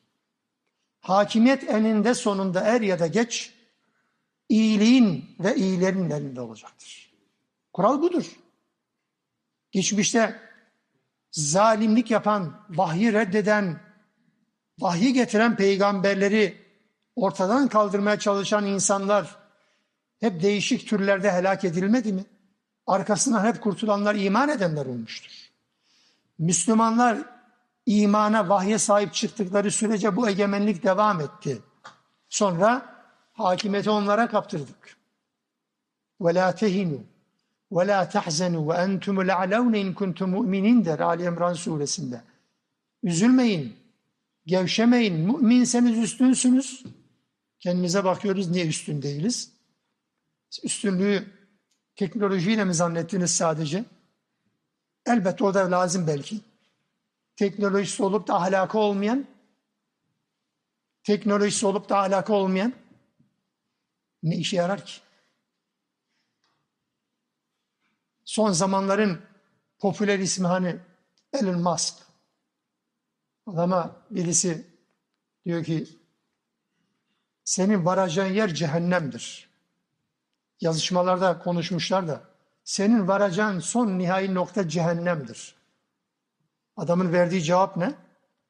Hakimiyet 1.01 1.71
eninde 1.71 2.15
sonunda 2.15 2.61
er 2.61 2.81
ya 2.81 2.99
da 2.99 3.07
geç 3.07 3.53
iyiliğin 4.49 5.37
ve 5.41 5.57
iyilerin 5.57 6.11
elinde 6.11 6.41
olacaktır. 6.41 7.13
Kural 7.73 8.03
budur. 8.03 8.37
Geçmişte 9.71 10.46
zalimlik 11.36 12.12
yapan, 12.12 12.66
vahyi 12.70 13.14
reddeden, 13.14 13.80
vahyi 14.80 15.14
getiren 15.14 15.56
peygamberleri 15.56 16.58
ortadan 17.16 17.68
kaldırmaya 17.68 18.20
çalışan 18.20 18.66
insanlar 18.66 19.36
hep 20.20 20.42
değişik 20.42 20.90
türlerde 20.90 21.32
helak 21.32 21.64
edilmedi 21.64 22.14
mi? 22.14 22.26
Arkasından 22.88 23.46
hep 23.46 23.62
kurtulanlar 23.62 24.16
iman 24.16 24.50
edenler 24.50 24.86
olmuştur. 24.86 25.32
Müslümanlar 26.40 27.18
imana, 27.86 28.50
vahye 28.50 28.78
sahip 28.78 29.14
çıktıkları 29.14 29.72
sürece 29.72 30.16
bu 30.16 30.30
egemenlik 30.30 30.84
devam 30.84 31.22
etti. 31.22 31.62
Sonra 32.30 32.96
hakimiyeti 33.34 33.90
onlara 33.90 34.28
kaptırdık. 34.28 34.98
وَلَا 36.22 36.54
تَهِنُوا 36.54 37.02
ve 37.73 37.87
la 37.87 38.09
tahzenu 38.09 38.69
ve 38.69 38.75
entumul 38.75 39.29
a'levne 39.29 39.81
in 39.81 39.95
kuntum 39.95 40.31
mu'minin 40.31 40.85
der 40.85 40.99
Ali 40.99 41.25
İmran 41.25 41.55
suresinde. 41.55 42.23
Üzülmeyin, 43.03 43.77
gevşemeyin, 44.47 45.15
müminseniz 45.15 45.99
üstünsünüz. 45.99 46.85
Kendimize 47.61 48.05
bakıyoruz 48.05 48.51
niye 48.51 48.67
üstün 48.67 49.03
değiliz? 49.03 49.53
Üstünlüğü 50.65 51.27
teknolojiyle 51.97 52.65
mi 52.65 52.75
zannettiniz 52.75 53.31
sadece? 53.31 53.85
Elbette 55.07 55.45
o 55.45 55.55
da 55.55 55.71
lazım 55.71 56.07
belki. 56.07 56.41
Teknolojisi 57.37 58.03
olup 58.03 58.29
da 58.29 58.35
ahlakı 58.35 58.79
olmayan, 58.79 59.27
teknolojisi 61.05 61.67
olup 61.67 61.89
da 61.89 61.99
ahlakı 61.99 62.33
olmayan 62.33 62.73
ne 64.23 64.37
işe 64.37 64.57
yarar 64.57 64.87
ki? 64.87 65.06
Son 68.27 68.53
zamanların 68.53 69.23
popüler 69.79 70.19
ismi 70.19 70.47
hani 70.47 70.77
Elon 71.33 71.63
Musk. 71.63 71.95
Adama 73.47 73.97
birisi 74.11 74.67
diyor 75.45 75.65
ki 75.65 75.87
senin 77.45 77.85
varacağın 77.85 78.33
yer 78.33 78.55
cehennemdir. 78.55 79.51
Yazışmalarda 80.61 81.39
konuşmuşlar 81.39 82.09
da 82.09 82.21
senin 82.65 83.09
varacağın 83.09 83.61
son 83.61 83.99
nihai 83.99 84.35
nokta 84.35 84.69
cehennemdir. 84.69 85.57
Adamın 86.77 87.13
verdiği 87.13 87.43
cevap 87.43 87.77
ne? 87.77 87.95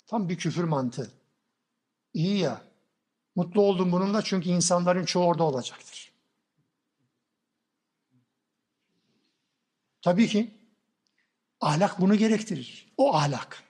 Tam 0.06 0.28
bir 0.28 0.38
küfür 0.38 0.64
mantığı. 0.64 1.10
İyi 2.14 2.38
ya. 2.38 2.60
Mutlu 3.34 3.62
oldum 3.62 3.92
bununla 3.92 4.22
çünkü 4.22 4.48
insanların 4.48 5.04
çoğu 5.04 5.26
orada 5.26 5.44
olacaktır. 5.44 6.05
Tabii 10.06 10.28
ki 10.28 10.50
ahlak 11.60 12.00
bunu 12.00 12.14
gerektirir. 12.14 12.92
O 12.96 13.14
ahlak. 13.14 13.62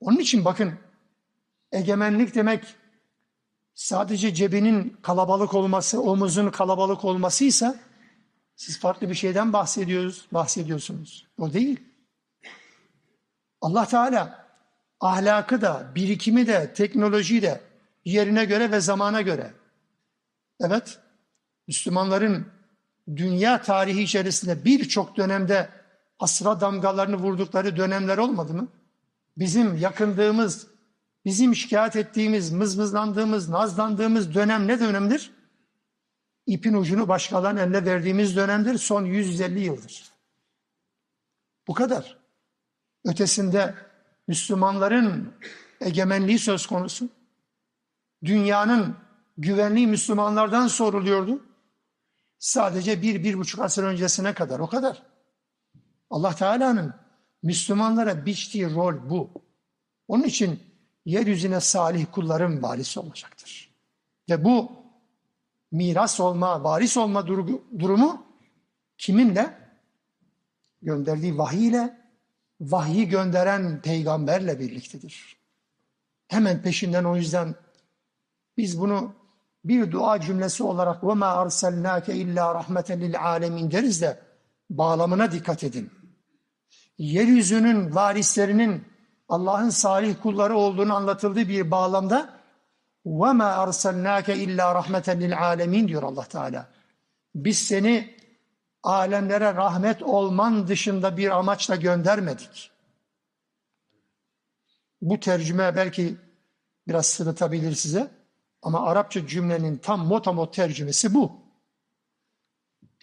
Onun 0.00 0.18
için 0.18 0.44
bakın 0.44 0.74
egemenlik 1.72 2.34
demek 2.34 2.64
sadece 3.74 4.34
cebinin 4.34 4.96
kalabalık 5.02 5.54
olması, 5.54 6.02
omuzun 6.02 6.50
kalabalık 6.50 7.04
olmasıysa 7.04 7.76
siz 8.56 8.78
farklı 8.78 9.08
bir 9.08 9.14
şeyden 9.14 9.52
bahsediyoruz, 9.52 10.26
bahsediyorsunuz. 10.32 11.26
O 11.38 11.52
değil. 11.52 11.80
Allah 13.60 13.86
Teala 13.86 14.48
ahlakı 15.00 15.60
da, 15.60 15.92
birikimi 15.94 16.46
de, 16.46 16.74
teknolojiyi 16.74 17.42
de 17.42 17.60
yerine 18.04 18.44
göre 18.44 18.70
ve 18.70 18.80
zamana 18.80 19.20
göre. 19.20 19.54
Evet, 20.60 20.98
Müslümanların 21.68 22.63
dünya 23.08 23.62
tarihi 23.62 24.02
içerisinde 24.02 24.64
birçok 24.64 25.16
dönemde 25.16 25.68
asra 26.18 26.60
damgalarını 26.60 27.16
vurdukları 27.16 27.76
dönemler 27.76 28.18
olmadı 28.18 28.54
mı? 28.54 28.68
Bizim 29.36 29.76
yakındığımız, 29.76 30.66
bizim 31.24 31.56
şikayet 31.56 31.96
ettiğimiz, 31.96 32.52
mızmızlandığımız, 32.52 33.48
nazlandığımız 33.48 34.34
dönem 34.34 34.66
ne 34.68 34.80
dönemdir? 34.80 35.30
İpin 36.46 36.74
ucunu 36.74 37.08
başkalarının 37.08 37.60
eline 37.60 37.84
verdiğimiz 37.84 38.36
dönemdir. 38.36 38.78
Son 38.78 39.04
150 39.04 39.60
yıldır. 39.60 40.04
Bu 41.68 41.74
kadar. 41.74 42.18
Ötesinde 43.04 43.74
Müslümanların 44.28 45.32
egemenliği 45.80 46.38
söz 46.38 46.66
konusu. 46.66 47.08
Dünyanın 48.24 48.96
güvenliği 49.38 49.86
Müslümanlardan 49.86 50.66
soruluyordu. 50.66 51.42
Sadece 52.44 53.02
bir, 53.02 53.24
bir 53.24 53.38
buçuk 53.38 53.60
asır 53.60 53.84
öncesine 53.84 54.34
kadar 54.34 54.58
o 54.58 54.66
kadar. 54.66 55.02
Allah 56.10 56.34
Teala'nın 56.34 56.94
Müslümanlara 57.42 58.26
biçtiği 58.26 58.74
rol 58.74 59.10
bu. 59.10 59.30
Onun 60.08 60.22
için 60.22 60.60
yeryüzüne 61.04 61.60
salih 61.60 62.06
kulların 62.12 62.62
varisi 62.62 63.00
olacaktır. 63.00 63.74
Ve 64.30 64.44
bu 64.44 64.72
miras 65.72 66.20
olma, 66.20 66.64
varis 66.64 66.96
olma 66.96 67.26
durumu 67.78 68.26
kiminle? 68.98 69.58
Gönderdiği 70.82 71.38
vahiy 71.38 71.68
ile, 71.68 72.00
vahyi 72.60 73.08
gönderen 73.08 73.82
peygamberle 73.82 74.60
birliktedir. 74.60 75.36
Hemen 76.28 76.62
peşinden 76.62 77.04
o 77.04 77.16
yüzden 77.16 77.54
biz 78.56 78.80
bunu 78.80 79.23
bir 79.63 79.91
dua 79.91 80.21
cümlesi 80.21 80.63
olarak 80.63 81.03
وَمَا 81.03 81.45
أَرْسَلْنَاكَ 81.45 82.05
اِلَّا 82.05 82.61
رَحْمَةً 82.61 83.11
لِلْعَالَمِينَ 83.11 83.71
deriz 83.71 84.01
de 84.01 84.19
bağlamına 84.69 85.31
dikkat 85.31 85.63
edin. 85.63 85.91
Yeryüzünün 86.97 87.95
varislerinin 87.95 88.87
Allah'ın 89.29 89.69
salih 89.69 90.15
kulları 90.21 90.57
olduğunu 90.57 90.95
anlatıldığı 90.95 91.47
bir 91.49 91.71
bağlamda 91.71 92.39
وَمَا 93.05 93.65
أَرْسَلْنَاكَ 93.65 94.23
اِلَّا 94.23 94.81
رَحْمَةً 94.81 95.03
لِلْعَالَمِينَ 95.03 95.87
diyor 95.87 96.03
Allah 96.03 96.23
Teala. 96.25 96.67
Biz 97.35 97.57
seni 97.57 98.15
alemlere 98.83 99.55
rahmet 99.55 100.03
olman 100.03 100.67
dışında 100.67 101.17
bir 101.17 101.29
amaçla 101.29 101.75
göndermedik. 101.75 102.71
Bu 105.01 105.19
tercüme 105.19 105.75
belki 105.75 106.17
biraz 106.87 107.05
sırıtabilir 107.05 107.75
size. 107.75 108.11
Ama 108.64 108.86
Arapça 108.86 109.26
cümlenin 109.26 109.76
tam 109.76 110.06
motamot 110.06 110.54
tercümesi 110.54 111.14
bu. 111.14 111.32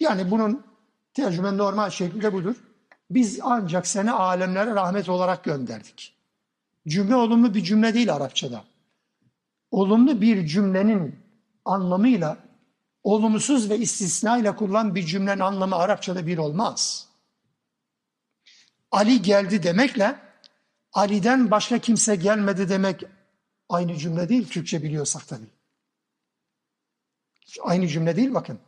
Yani 0.00 0.30
bunun 0.30 0.66
tercüme 1.14 1.56
normal 1.56 1.90
şekilde 1.90 2.32
budur. 2.32 2.56
Biz 3.10 3.40
ancak 3.42 3.86
seni 3.86 4.12
alemlere 4.12 4.74
rahmet 4.74 5.08
olarak 5.08 5.44
gönderdik. 5.44 6.16
Cümle 6.88 7.16
olumlu 7.16 7.54
bir 7.54 7.64
cümle 7.64 7.94
değil 7.94 8.14
Arapçada. 8.14 8.64
Olumlu 9.70 10.20
bir 10.20 10.46
cümlenin 10.46 11.20
anlamıyla 11.64 12.38
olumsuz 13.04 13.70
ve 13.70 13.78
istisna 13.78 14.38
ile 14.38 14.56
kurulan 14.56 14.94
bir 14.94 15.06
cümlenin 15.06 15.40
anlamı 15.40 15.76
Arapçada 15.76 16.26
bir 16.26 16.38
olmaz. 16.38 17.08
Ali 18.90 19.22
geldi 19.22 19.62
demekle 19.62 20.16
Ali'den 20.92 21.50
başka 21.50 21.78
kimse 21.78 22.16
gelmedi 22.16 22.68
demek 22.68 23.04
Aynı 23.72 23.96
cümle 23.96 24.28
değil 24.28 24.48
Türkçe 24.48 24.82
biliyorsak 24.82 25.28
tabii. 25.28 25.50
Aynı 27.62 27.88
cümle 27.88 28.16
değil 28.16 28.34
bakın. 28.34 28.58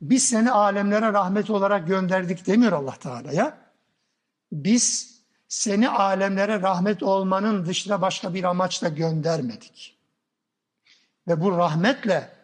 Biz 0.00 0.28
seni 0.28 0.50
alemlere 0.50 1.12
rahmet 1.12 1.50
olarak 1.50 1.86
gönderdik 1.86 2.46
demiyor 2.46 2.72
Allah 2.72 2.96
Teala 2.96 3.32
ya. 3.32 3.58
Biz 4.52 5.16
seni 5.48 5.88
alemlere 5.88 6.60
rahmet 6.60 7.02
olmanın 7.02 7.66
dışında 7.66 8.02
başka 8.02 8.34
bir 8.34 8.44
amaçla 8.44 8.88
göndermedik. 8.88 9.98
Ve 11.28 11.40
bu 11.40 11.58
rahmetle 11.58 12.36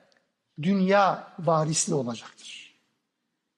dünya 0.63 1.33
varisli 1.39 1.95
olacaktır. 1.95 2.75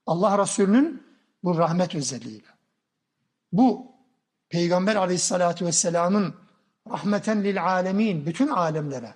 Allah 0.07 0.39
Resulü'nün 0.39 1.03
bu 1.45 1.59
rahmet 1.59 1.95
özelliğiyle. 1.95 2.49
Bu 3.53 3.93
Peygamber 4.49 4.97
aleyhissalatü 4.97 5.67
vesselamın 5.67 6.48
rahmeten 6.91 7.45
lil 7.45 7.65
alemin, 7.65 8.27
bütün 8.27 8.49
alemlere, 8.49 9.15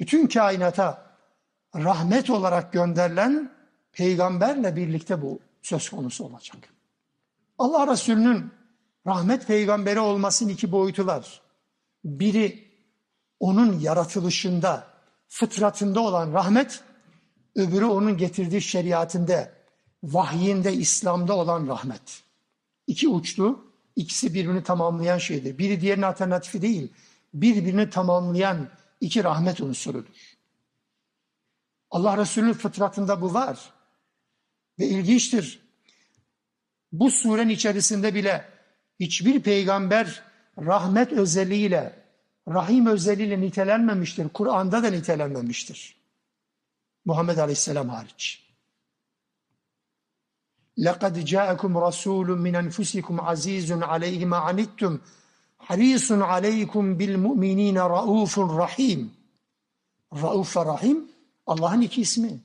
bütün 0.00 0.26
kainata 0.26 1.06
rahmet 1.74 2.30
olarak 2.30 2.72
gönderilen 2.72 3.52
peygamberle 3.92 4.76
birlikte 4.76 5.22
bu 5.22 5.40
söz 5.62 5.88
konusu 5.88 6.24
olacak. 6.24 6.56
Allah 7.58 7.92
Resulü'nün 7.92 8.50
rahmet 9.06 9.46
peygamberi 9.46 10.00
olmasının 10.00 10.50
iki 10.50 10.72
boyutu 10.72 11.06
var. 11.06 11.42
Biri 12.04 12.68
onun 13.40 13.78
yaratılışında, 13.78 14.86
fıtratında 15.28 16.00
olan 16.00 16.32
rahmet, 16.32 16.82
öbürü 17.56 17.84
onun 17.84 18.16
getirdiği 18.16 18.62
şeriatinde, 18.62 19.52
vahyinde, 20.02 20.72
İslam'da 20.72 21.36
olan 21.36 21.66
rahmet. 21.66 22.22
İki 22.86 23.08
uçlu 23.08 23.64
İkisi 23.96 24.34
birbirini 24.34 24.62
tamamlayan 24.62 25.18
şeydir. 25.18 25.58
Biri 25.58 25.80
diğerinin 25.80 26.02
alternatifi 26.02 26.62
değil. 26.62 26.92
Birbirini 27.34 27.90
tamamlayan 27.90 28.68
iki 29.00 29.24
rahmet 29.24 29.60
unsurudur. 29.60 30.36
Allah 31.90 32.16
Resulü'nün 32.16 32.52
fıtratında 32.52 33.20
bu 33.20 33.34
var. 33.34 33.72
Ve 34.78 34.86
ilginçtir. 34.86 35.60
Bu 36.92 37.10
surenin 37.10 37.48
içerisinde 37.48 38.14
bile 38.14 38.44
hiçbir 39.00 39.42
peygamber 39.42 40.22
rahmet 40.58 41.12
özelliğiyle, 41.12 42.02
rahim 42.48 42.86
özelliğiyle 42.86 43.40
nitelenmemiştir. 43.40 44.28
Kur'an'da 44.28 44.82
da 44.82 44.90
nitelenmemiştir. 44.90 45.96
Muhammed 47.04 47.38
Aleyhisselam 47.38 47.88
hariç. 47.88 48.45
لَقَدْ 50.77 51.15
جَاءَكُمْ 51.33 51.77
رَسُولٌ 51.87 52.27
مِنْ 52.45 52.53
أَنْفُسِكُمْ 52.63 53.15
عَز۪يزٌ 53.27 53.69
عَلَيْهِ 53.83 54.25
مَا 54.31 54.39
عَنِتُّمْ 54.47 54.93
حَر۪يسٌ 55.67 56.07
عَلَيْكُمْ 56.31 56.97
بِالْمُؤْمِن۪ينَ 56.99 57.77
رَؤُوفٌ 57.77 58.57
rahim. 58.57 59.21
Rauf 60.13 60.57
ve 60.57 60.65
Rahim 60.65 61.11
Allah'ın 61.47 61.81
iki 61.81 62.01
ismi 62.01 62.39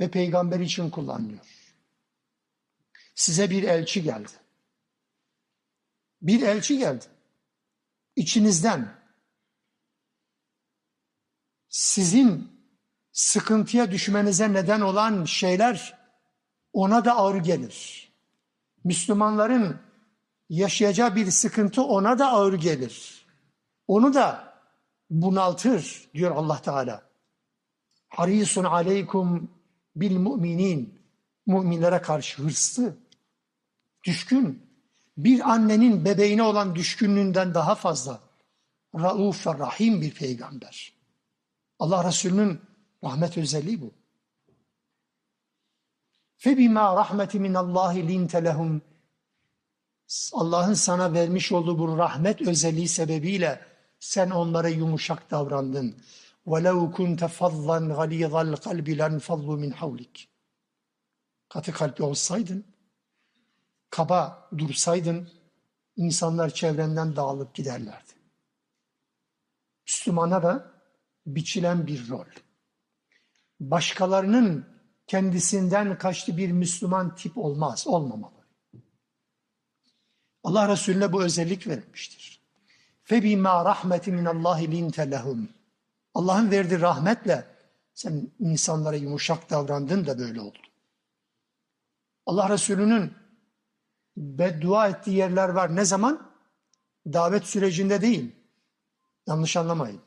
ve 0.00 0.10
peygamber 0.10 0.60
için 0.60 0.90
kullanılıyor. 0.90 1.40
Size 3.14 3.50
bir 3.50 3.62
elçi 3.62 4.02
geldi. 4.02 4.30
Bir 6.22 6.42
elçi 6.42 6.78
geldi. 6.78 7.04
İçinizden 8.16 9.00
sizin 11.68 12.48
sıkıntıya 13.12 13.90
düşmenize 13.90 14.52
neden 14.52 14.80
olan 14.80 15.24
şeyler 15.24 15.97
ona 16.73 17.05
da 17.05 17.15
ağır 17.15 17.35
gelir. 17.35 18.09
Müslümanların 18.83 19.79
yaşayacağı 20.49 21.15
bir 21.15 21.31
sıkıntı 21.31 21.83
ona 21.83 22.19
da 22.19 22.27
ağır 22.31 22.53
gelir. 22.53 23.25
Onu 23.87 24.13
da 24.13 24.53
bunaltır 25.09 26.09
diyor 26.13 26.35
Allah 26.35 26.61
Teala. 26.61 27.03
Harisun 28.09 28.63
aleykum 28.63 29.51
bil 29.95 30.17
müminin. 30.17 30.99
Müminlere 31.47 32.01
karşı 32.01 32.43
hırslı, 32.43 32.95
düşkün, 34.03 34.69
bir 35.17 35.49
annenin 35.49 36.05
bebeğine 36.05 36.43
olan 36.43 36.75
düşkünlüğünden 36.75 37.53
daha 37.53 37.75
fazla 37.75 38.19
rauf 38.95 39.47
ve 39.47 39.59
rahim 39.59 40.01
bir 40.01 40.13
peygamber. 40.13 40.93
Allah 41.79 42.07
Resulü'nün 42.07 42.61
rahmet 43.03 43.37
özelliği 43.37 43.81
bu. 43.81 43.91
فَبِمَا 46.42 46.86
رَحْمَةِ 47.00 47.32
مِنَ 47.44 47.54
اللّٰهِ 47.64 47.94
لِنْتَ 48.10 48.32
لَهُمْ 48.48 48.80
Allah'ın 50.32 50.74
sana 50.74 51.12
vermiş 51.12 51.52
olduğu 51.52 51.78
bu 51.78 51.98
rahmet 51.98 52.42
özelliği 52.42 52.88
sebebiyle 52.88 53.60
sen 54.00 54.30
onlara 54.30 54.68
yumuşak 54.68 55.30
davrandın. 55.30 55.96
وَلَوْ 56.46 56.94
كُنْتَ 56.94 57.28
فَضًّا 57.28 57.78
غَلِيظَ 57.94 58.54
الْقَلْبِ 58.54 58.88
لَنْفَضُّ 58.88 59.46
مِنْ 59.62 59.72
حَوْلِكَ 59.72 60.26
Katı 61.48 61.72
kalpli 61.72 62.04
olsaydın, 62.04 62.64
kaba 63.90 64.48
dursaydın, 64.58 65.28
insanlar 65.96 66.50
çevrenden 66.50 67.16
dağılıp 67.16 67.54
giderlerdi. 67.54 68.12
Müslümana 69.86 70.42
da 70.42 70.72
biçilen 71.26 71.86
bir 71.86 72.08
rol. 72.08 72.26
Başkalarının 73.60 74.66
kendisinden 75.08 75.98
kaçtı 75.98 76.36
bir 76.36 76.52
Müslüman 76.52 77.14
tip 77.14 77.38
olmaz, 77.38 77.86
olmamalı. 77.86 78.44
Allah 80.44 80.68
Resulüne 80.68 81.12
bu 81.12 81.22
özellik 81.22 81.66
verilmiştir. 81.66 82.40
فَبِمَا 83.04 83.72
رَحْمَةِ 83.72 84.00
مِنَ 84.00 84.28
اللّٰهِ 84.28 84.60
لِنْتَ 84.64 85.10
لَهُمْ 85.10 85.46
Allah'ın 86.14 86.50
verdiği 86.50 86.80
rahmetle 86.80 87.44
sen 87.94 88.30
insanlara 88.40 88.96
yumuşak 88.96 89.50
davrandın 89.50 90.06
da 90.06 90.18
böyle 90.18 90.40
oldu. 90.40 90.58
Allah 92.26 92.48
Resulü'nün 92.48 93.12
beddua 94.16 94.88
ettiği 94.88 95.16
yerler 95.16 95.48
var. 95.48 95.76
Ne 95.76 95.84
zaman? 95.84 96.30
Davet 97.06 97.44
sürecinde 97.44 98.00
değil. 98.00 98.32
Yanlış 99.26 99.56
anlamayın. 99.56 100.00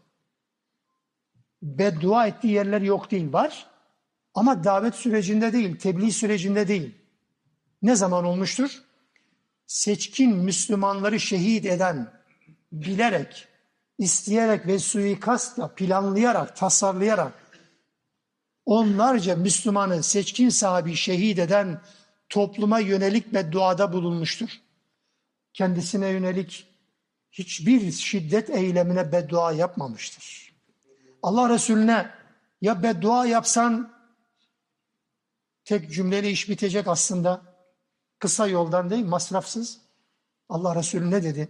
Beddua 1.61 2.27
ettiği 2.27 2.53
yerler 2.53 2.81
yok 2.81 3.11
değil. 3.11 3.33
Var. 3.33 3.70
Ama 4.34 4.64
davet 4.64 4.94
sürecinde 4.94 5.52
değil, 5.52 5.78
tebliğ 5.78 6.12
sürecinde 6.12 6.68
değil. 6.68 6.94
Ne 7.82 7.96
zaman 7.96 8.24
olmuştur? 8.24 8.82
Seçkin 9.66 10.36
Müslümanları 10.36 11.20
şehit 11.20 11.66
eden, 11.66 12.12
bilerek, 12.72 13.48
isteyerek 13.98 14.66
ve 14.66 14.78
suikastla, 14.78 15.74
planlayarak, 15.74 16.56
tasarlayarak 16.56 17.32
onlarca 18.66 19.36
Müslümanı 19.36 20.02
seçkin 20.02 20.48
sahibi 20.48 20.96
şehit 20.96 21.38
eden 21.38 21.80
topluma 22.28 22.78
yönelik 22.78 23.34
bedduada 23.34 23.92
bulunmuştur. 23.92 24.48
Kendisine 25.52 26.08
yönelik 26.08 26.66
hiçbir 27.30 27.92
şiddet 27.92 28.50
eylemine 28.50 29.12
beddua 29.12 29.52
yapmamıştır. 29.52 30.52
Allah 31.22 31.48
Resulüne 31.48 32.10
ya 32.60 32.82
beddua 32.82 33.26
yapsan 33.26 33.91
tek 35.64 35.92
cümleyle 35.92 36.30
iş 36.30 36.48
bitecek 36.48 36.88
aslında. 36.88 37.42
Kısa 38.18 38.46
yoldan 38.46 38.90
değil, 38.90 39.04
masrafsız. 39.04 39.80
Allah 40.48 40.76
Resulü 40.76 41.10
ne 41.10 41.22
dedi? 41.22 41.48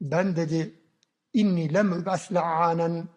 Ben 0.00 0.36
dedi, 0.36 0.80
inni 1.32 1.74
lem 1.74 1.92
übeth 1.92 2.32
la'anen 2.32 3.08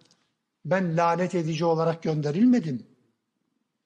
ben 0.65 0.97
lanet 0.97 1.35
edici 1.35 1.65
olarak 1.65 2.03
gönderilmedim. 2.03 2.87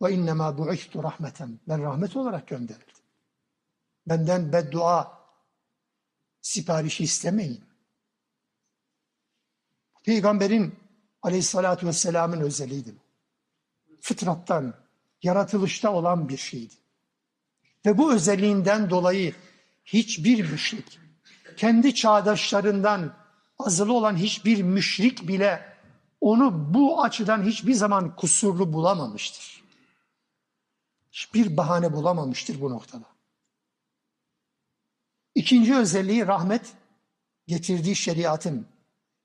Ve 0.01 0.13
innemâ 0.13 0.57
bu'ihtu 0.57 1.03
rahmeten. 1.03 1.59
Ben 1.67 1.84
rahmet 1.84 2.15
olarak 2.15 2.47
gönderildim. 2.47 2.95
Benden 4.07 4.53
beddua 4.53 5.23
siparişi 6.41 7.03
istemeyin. 7.03 7.63
Peygamberin 10.03 10.79
aleyhissalatü 11.21 11.88
vesselamın 11.88 12.41
özelliğiydi. 12.41 12.95
Fıtrattan, 14.01 14.82
yaratılışta 15.24 15.93
olan 15.93 16.30
bir 16.30 16.38
şeydi. 16.38 16.74
Ve 17.86 17.97
bu 17.97 18.13
özelliğinden 18.13 18.89
dolayı 18.89 19.36
hiçbir 19.86 20.51
müşrik, 20.51 20.99
kendi 21.57 21.95
çağdaşlarından 21.95 23.13
azılı 23.59 23.93
olan 23.93 24.15
hiçbir 24.15 24.63
müşrik 24.63 25.28
bile 25.28 25.74
onu 26.21 26.74
bu 26.74 27.03
açıdan 27.03 27.43
hiçbir 27.43 27.74
zaman 27.74 28.15
kusurlu 28.15 28.74
bulamamıştır. 28.74 29.63
Hiçbir 31.11 31.57
bahane 31.57 31.93
bulamamıştır 31.93 32.61
bu 32.61 32.69
noktada. 32.69 33.05
İkinci 35.36 35.76
özelliği 35.76 36.28
rahmet 36.28 36.74
getirdiği 37.47 37.95
şeriatın, 37.95 38.67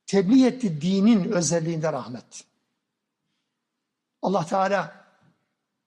tebliğ 0.07 0.46
ettiği 0.46 0.80
dinin 0.80 1.32
özelliğinde 1.32 1.92
rahmet. 1.92 2.44
Allah 4.22 4.46
Teala 4.46 5.07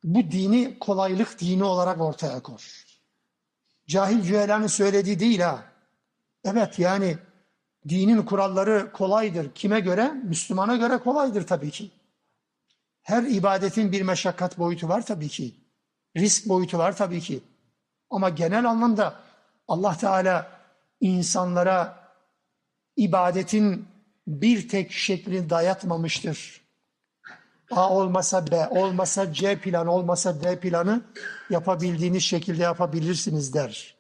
bu 0.04 0.32
dini 0.32 0.80
kolaylık 0.80 1.40
dini 1.40 1.64
olarak 1.64 2.02
ortaya 2.02 2.40
koş. 2.40 2.86
Cahil 3.88 4.22
cühelanın 4.22 4.68
söylediği 4.68 5.20
değil 5.20 5.40
ha. 5.40 5.64
Evet 6.44 6.80
yani 6.80 7.18
dinin 7.90 8.22
kuralları 8.22 8.92
kolaydır. 8.92 9.52
Kime 9.56 9.80
göre? 9.80 10.12
Müslümana 10.12 10.76
göre 10.76 10.98
kolaydır 10.98 11.48
tabii 11.48 11.72
ki. 11.72 11.92
Her 13.02 13.24
ibadetin 13.24 13.92
bir 13.92 14.02
meşakkat 14.02 14.58
boyutu 14.58 14.90
var 14.90 15.06
tabii 15.06 15.30
ki. 15.30 15.56
Risk 16.18 16.50
boyutu 16.50 16.78
var 16.78 16.98
tabii 16.98 17.22
ki. 17.22 17.44
Ama 18.10 18.30
genel 18.30 18.70
anlamda 18.70 19.16
Allah 19.68 19.98
Teala 19.98 20.52
insanlara 21.02 22.14
ibadetin 22.96 23.88
bir 24.28 24.70
tek 24.70 24.92
şeklini 24.92 25.50
dayatmamıştır. 25.50 26.61
A 27.72 27.90
olmasa 27.90 28.52
B, 28.52 28.68
olmasa 28.68 29.34
C 29.34 29.60
planı, 29.60 29.92
olmasa 29.92 30.44
D 30.44 30.60
planı 30.60 31.02
yapabildiğiniz 31.50 32.24
şekilde 32.24 32.64
yapabilirsiniz 32.64 33.54
der. 33.54 33.96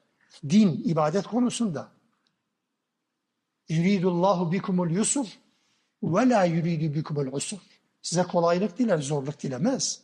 Din, 0.50 0.82
ibadet 0.86 1.28
konusunda. 1.28 1.88
Yuridullahu 3.70 4.52
bikumul 4.52 4.92
yusur 4.92 5.28
ve 6.04 6.30
la 6.30 6.44
yuridu 6.44 6.96
bikumul 6.96 7.34
usur. 7.34 7.58
Size 8.02 8.24
kolaylık 8.24 8.78
diler, 8.78 8.98
zorluk 8.98 9.44
dilemez. 9.44 10.02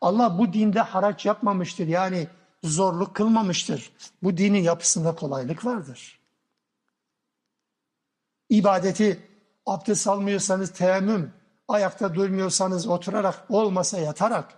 Allah 0.00 0.38
bu 0.38 0.52
dinde 0.52 0.80
haraç 0.80 1.26
yapmamıştır. 1.26 1.86
Yani 1.86 2.28
zorluk 2.62 3.14
kılmamıştır. 3.14 3.92
Bu 4.22 4.36
dinin 4.36 4.62
yapısında 4.62 5.14
kolaylık 5.14 5.64
vardır. 5.64 6.20
İbadeti 8.48 9.20
abdest 9.66 10.06
almıyorsanız 10.06 10.72
teyemmüm, 10.72 11.32
Ayakta 11.68 12.14
durmuyorsanız 12.14 12.86
oturarak, 12.86 13.44
olmasa 13.48 13.98
yatarak. 13.98 14.54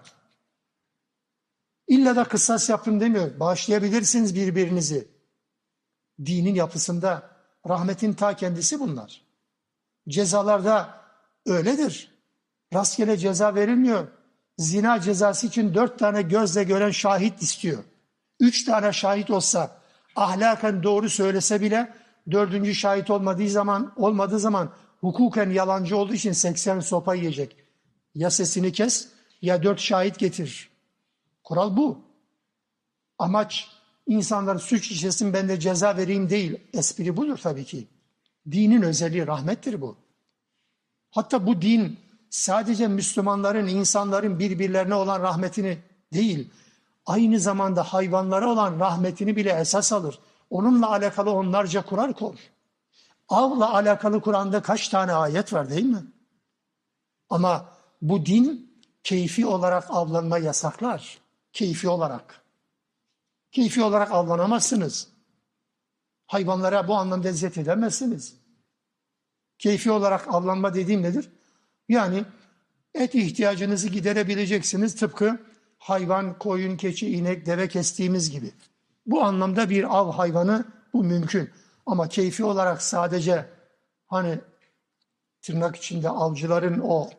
İlla 1.87 2.17
da 2.17 2.25
kısas 2.25 2.71
yapın 2.71 3.01
demiyor. 3.01 3.41
Bağışlayabilirsiniz 3.41 4.35
birbirinizi. 4.35 5.09
Dinin 6.25 6.55
yapısında 6.55 7.31
rahmetin 7.69 8.13
ta 8.13 8.37
kendisi 8.37 8.81
bunlar. 8.81 9.23
Cezalarda 10.09 11.01
öyledir. 11.47 12.15
Rastgele 12.75 13.17
ceza 13.17 13.55
verilmiyor. 13.55 14.09
Zina 14.59 15.01
cezası 15.01 15.47
için 15.47 15.75
dört 15.75 15.99
tane 15.99 16.23
gözle 16.23 16.65
gören 16.65 16.91
şahit 16.91 17.43
istiyor. 17.43 17.85
Üç 18.41 18.65
tane 18.65 18.93
şahit 18.93 19.31
olsa, 19.31 19.81
ahlaken 20.17 20.83
doğru 20.83 21.11
söylese 21.11 21.61
bile 21.61 21.95
dördüncü 22.31 22.75
şahit 22.75 23.11
olmadığı 23.11 23.49
zaman 23.49 23.93
olmadığı 23.97 24.39
zaman 24.39 24.73
hukuken 25.05 25.51
yalancı 25.51 25.97
olduğu 25.97 26.15
için 26.15 26.33
80 26.33 26.81
sopa 26.81 27.15
yiyecek. 27.15 27.57
Ya 28.15 28.31
sesini 28.31 28.73
kes 28.73 29.09
ya 29.43 29.63
dört 29.63 29.81
şahit 29.81 30.19
getir. 30.19 30.71
Kural 31.45 31.77
bu. 31.77 31.99
Amaç 33.19 33.69
insanlar 34.07 34.59
suç 34.59 34.91
işlesin 34.91 35.33
ben 35.33 35.49
de 35.49 35.61
ceza 35.61 35.97
vereyim 35.97 36.31
değil. 36.31 36.61
Espri 36.73 37.17
budur 37.17 37.39
tabii 37.39 37.65
ki. 37.65 37.89
Dinin 38.51 38.83
özelliği 38.83 39.27
rahmettir 39.27 39.81
bu. 39.81 39.97
Hatta 41.11 41.47
bu 41.47 41.63
din 41.63 41.99
sadece 42.31 42.89
Müslümanların, 42.89 43.67
insanların 43.67 44.39
birbirlerine 44.39 44.95
olan 44.95 45.23
rahmetini 45.23 45.79
değil, 46.13 46.51
aynı 47.07 47.41
zamanda 47.41 47.83
hayvanlara 47.83 48.49
olan 48.49 48.81
rahmetini 48.81 49.37
bile 49.37 49.51
esas 49.51 49.93
alır. 49.93 50.19
Onunla 50.51 50.91
alakalı 50.91 51.31
onlarca 51.31 51.83
kural 51.83 52.13
koyar. 52.13 52.54
Avla 53.29 53.75
alakalı 53.75 54.21
Kur'an'da 54.21 54.63
kaç 54.63 54.89
tane 54.89 55.13
ayet 55.13 55.53
var 55.53 55.71
değil 55.71 55.85
mi? 55.85 56.03
Ama 57.31 57.69
bu 58.03 58.27
din 58.27 58.75
keyfi 59.03 59.47
olarak 59.47 59.91
avlanma 59.91 60.39
yasaklar. 60.39 61.19
Keyfi 61.53 61.89
olarak. 61.89 62.43
Keyfi 63.53 63.83
olarak 63.83 64.13
avlanamazsınız. 64.13 65.09
Hayvanlara 66.27 66.89
bu 66.89 66.95
anlamda 66.95 67.29
eziyet 67.29 67.59
edemezsiniz. 67.59 68.35
Keyfi 69.59 69.91
olarak 69.91 70.35
avlanma 70.35 70.75
dediğim 70.75 71.03
nedir? 71.03 71.31
Yani 71.89 72.25
et 72.95 73.15
ihtiyacınızı 73.15 73.89
giderebileceksiniz 73.89 74.97
tıpkı 74.97 75.41
hayvan, 75.79 76.39
koyun, 76.39 76.77
keçi, 76.77 77.11
inek, 77.11 77.47
deve 77.47 77.69
kestiğimiz 77.69 78.31
gibi. 78.31 78.53
Bu 79.07 79.23
anlamda 79.23 79.71
bir 79.71 79.99
av 79.99 80.13
hayvanı 80.13 80.65
bu 80.93 81.05
mümkün. 81.05 81.51
Ama 81.87 82.09
keyfi 82.09 82.45
olarak 82.45 82.83
sadece 82.83 83.51
hani 84.07 84.41
tırnak 85.43 85.77
içinde 85.77 86.09
avcıların 86.11 86.81
o 86.81 87.11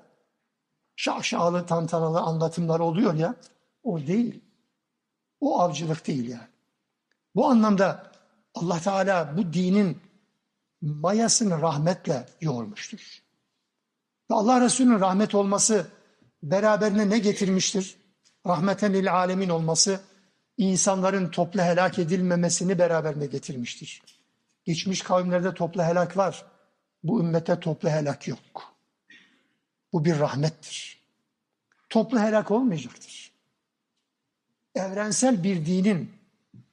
şaşalı 0.95 1.65
tantanalı 1.65 2.19
anlatımları 2.19 2.83
oluyor 2.83 3.13
ya 3.13 3.35
o 3.83 3.99
değil. 3.99 4.41
O 5.39 5.59
avcılık 5.59 6.07
değil 6.07 6.29
yani. 6.29 6.47
Bu 7.35 7.47
anlamda 7.47 8.11
Allah 8.53 8.79
Teala 8.79 9.37
bu 9.37 9.53
dinin 9.53 10.01
mayasını 10.81 11.61
rahmetle 11.61 12.25
yoğurmuştur. 12.41 13.21
Ve 14.31 14.35
Allah 14.35 14.61
Resulü'nün 14.61 14.99
rahmet 14.99 15.35
olması 15.35 15.87
beraberine 16.43 17.09
ne 17.09 17.19
getirmiştir? 17.19 17.97
Rahmeten 18.47 18.93
lil 18.93 19.13
alemin 19.13 19.49
olması 19.49 19.99
insanların 20.57 21.29
toplu 21.29 21.61
helak 21.61 21.99
edilmemesini 21.99 22.79
beraberine 22.79 23.25
getirmiştir. 23.25 24.14
Geçmiş 24.65 25.01
kavimlerde 25.01 25.53
toplu 25.53 25.83
helak 25.83 26.17
var. 26.17 26.45
Bu 27.03 27.19
ümmete 27.19 27.59
toplu 27.59 27.89
helak 27.89 28.27
yok. 28.27 28.73
Bu 29.93 30.05
bir 30.05 30.19
rahmettir. 30.19 31.01
Toplu 31.89 32.19
helak 32.19 32.51
olmayacaktır. 32.51 33.31
Evrensel 34.75 35.43
bir 35.43 35.65
dinin, 35.65 36.11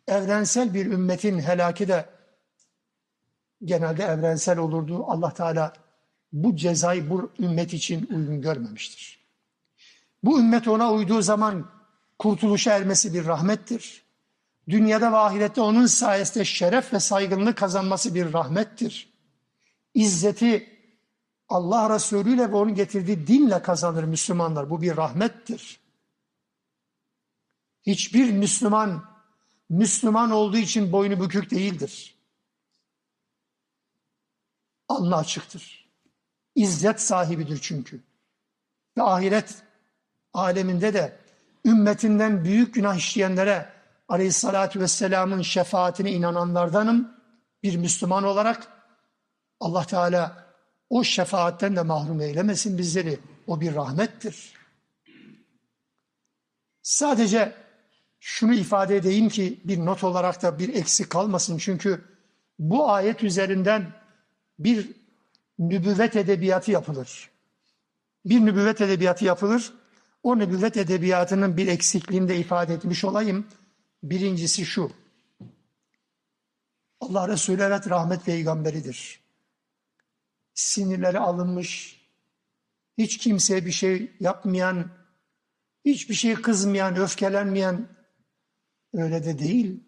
evrensel 0.09 0.75
bir 0.75 0.87
ümmetin 0.87 1.39
helaki 1.39 1.89
de 1.89 2.07
genelde 3.65 4.05
evrensel 4.05 4.59
olurdu. 4.59 5.05
Allah 5.07 5.35
Teala 5.35 5.73
bu 6.33 6.57
cezayı 6.57 7.11
bu 7.11 7.33
ümmet 7.39 7.75
için 7.75 8.07
uygun 8.07 8.43
görmemiştir. 8.43 9.23
Bu 10.25 10.41
ümmet 10.41 10.69
ona 10.69 10.93
uyduğu 10.93 11.23
zaman 11.23 11.71
kurtuluşa 12.19 12.77
ermesi 12.77 13.15
bir 13.15 13.27
rahmettir. 13.27 14.02
Dünyada 14.69 15.13
ve 15.13 15.17
ahirette 15.17 15.61
onun 15.61 15.87
sayesinde 15.87 16.45
şeref 16.45 16.93
ve 16.93 17.01
saygınlık 17.01 17.59
kazanması 17.59 18.15
bir 18.15 18.33
rahmettir. 18.33 19.13
İzzeti 19.95 20.73
Allah 21.49 21.95
Resulü 21.95 22.35
ile 22.35 22.51
ve 22.51 22.55
onun 22.55 22.75
getirdiği 22.75 23.27
dinle 23.27 23.63
kazanır 23.63 24.05
Müslümanlar. 24.05 24.71
Bu 24.71 24.83
bir 24.83 24.97
rahmettir. 24.97 25.81
Hiçbir 27.87 28.33
Müslüman, 28.33 29.05
Müslüman 29.69 30.31
olduğu 30.31 30.57
için 30.57 30.93
boynu 30.93 31.21
bükük 31.21 31.51
değildir. 31.51 32.15
Allah 34.89 35.17
açıktır. 35.17 35.89
İzzet 36.55 37.01
sahibidir 37.01 37.59
çünkü. 37.63 38.01
Ve 38.97 39.03
ahiret 39.03 39.63
aleminde 40.35 40.95
de 40.95 41.19
ümmetinden 41.65 42.45
büyük 42.45 42.75
günah 42.75 42.97
işleyenlere 42.97 43.73
aleyhissalatü 44.13 44.81
vesselamın 44.81 45.43
şefaatine 45.43 46.13
inananlardanım. 46.13 47.13
Bir 47.63 47.77
Müslüman 47.77 48.25
olarak 48.25 48.69
Allah 49.61 49.85
Teala 49.85 50.47
o 50.91 51.05
şefaatten 51.05 51.77
de 51.77 51.83
mahrum 51.83 52.21
eylemesin 52.21 52.79
bizleri. 52.79 53.19
O 53.47 53.61
bir 53.61 53.75
rahmettir. 53.75 54.53
Sadece 56.83 57.55
şunu 58.21 58.55
ifade 58.55 58.97
edeyim 58.97 59.29
ki 59.29 59.61
bir 59.65 59.79
not 59.79 60.05
olarak 60.05 60.43
da 60.43 60.59
bir 60.59 60.75
eksik 60.75 61.11
kalmasın. 61.11 61.59
Çünkü 61.59 62.05
bu 62.59 62.91
ayet 62.91 63.23
üzerinden 63.23 63.93
bir 64.59 64.91
nübüvvet 65.59 66.17
edebiyatı 66.17 66.71
yapılır. 66.71 67.31
Bir 68.25 68.41
nübüvvet 68.41 68.81
edebiyatı 68.81 69.25
yapılır. 69.25 69.73
O 70.23 70.39
nübüvvet 70.39 70.77
edebiyatının 70.77 71.57
bir 71.57 71.67
eksikliğini 71.67 72.29
de 72.29 72.37
ifade 72.37 72.75
etmiş 72.75 73.05
olayım. 73.05 73.47
Birincisi 74.03 74.67
şu. 74.67 74.93
Allah 77.01 77.29
Resulü 77.29 77.63
evet 77.63 77.91
rahmet 77.91 78.25
peygamberidir. 78.25 79.21
Sinirleri 80.55 81.19
alınmış, 81.19 82.01
hiç 82.99 83.19
kimseye 83.19 83.67
bir 83.67 83.73
şey 83.73 84.13
yapmayan, 84.21 84.91
hiçbir 85.85 86.15
şey 86.15 86.35
kızmayan, 86.35 86.97
öfkelenmeyen 86.97 87.89
öyle 88.93 89.25
de 89.25 89.39
değil. 89.39 89.81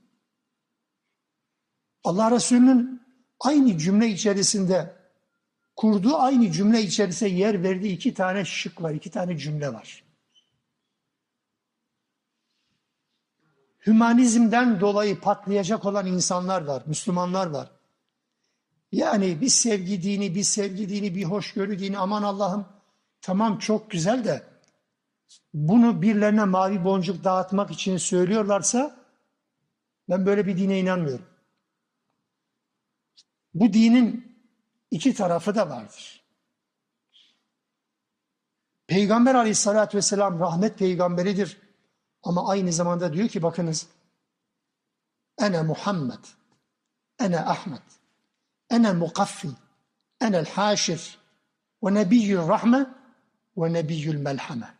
Allah 2.05 2.31
Resulü'nün 2.31 3.03
aynı 3.41 3.79
cümle 3.79 4.09
içerisinde 4.09 4.97
kurduğu 5.77 6.17
aynı 6.17 6.53
cümle 6.53 6.83
içerisinde 6.83 7.31
yer 7.31 7.63
verdiği 7.63 7.93
iki 7.93 8.15
tane 8.15 8.45
şık 8.45 8.83
var, 8.83 8.95
iki 8.95 9.11
tane 9.11 9.39
cümle 9.39 9.73
var. 9.73 10.04
Hümanizmden 13.87 14.81
dolayı 14.81 15.21
patlayacak 15.21 15.85
olan 15.85 16.07
insanlar 16.07 16.65
var, 16.65 16.83
Müslümanlar 16.87 17.47
var. 17.47 17.71
Yani 18.93 19.41
bir 19.41 19.49
sevgi 19.49 20.03
dini, 20.03 20.35
bir 20.35 20.43
sevgi 20.43 20.89
dini, 20.89 21.15
bir 21.15 21.25
hoşgörü 21.25 21.79
dini 21.79 21.99
aman 21.99 22.23
Allah'ım 22.23 22.67
tamam 23.21 23.59
çok 23.59 23.91
güzel 23.91 24.25
de 24.25 24.43
bunu 25.55 26.03
birilerine 26.03 26.45
mavi 26.45 26.85
boncuk 26.85 27.25
dağıtmak 27.25 27.71
için 27.71 27.97
söylüyorlarsa 27.97 28.97
ben 30.09 30.27
böyle 30.27 30.47
bir 30.47 30.59
dine 30.59 30.81
inanmıyorum. 30.81 31.27
Bu 33.55 33.73
dinin 33.73 34.39
iki 34.91 35.15
tarafı 35.15 35.55
da 35.55 35.71
vardır. 35.71 36.25
Peygamber 38.87 39.35
aleyhissalatü 39.35 39.97
vesselam 39.97 40.41
rahmet 40.41 40.79
peygamberidir. 40.79 41.64
Ama 42.25 42.49
aynı 42.49 42.73
zamanda 42.73 43.13
diyor 43.13 43.29
ki 43.29 43.43
bakınız 43.43 43.87
Ene 45.39 45.63
Muhammed, 45.63 46.25
Ene 47.21 47.41
Ahmet, 47.41 47.83
Ene 48.71 48.93
Mukaffi, 48.93 49.49
Ene 50.21 50.43
Haşir 50.43 51.19
ve 51.83 51.95
Nebiyyül 51.95 52.49
Rahme 52.49 52.87
ve 53.57 53.73
Nebiyyül 53.73 54.17
Melhame. 54.17 54.75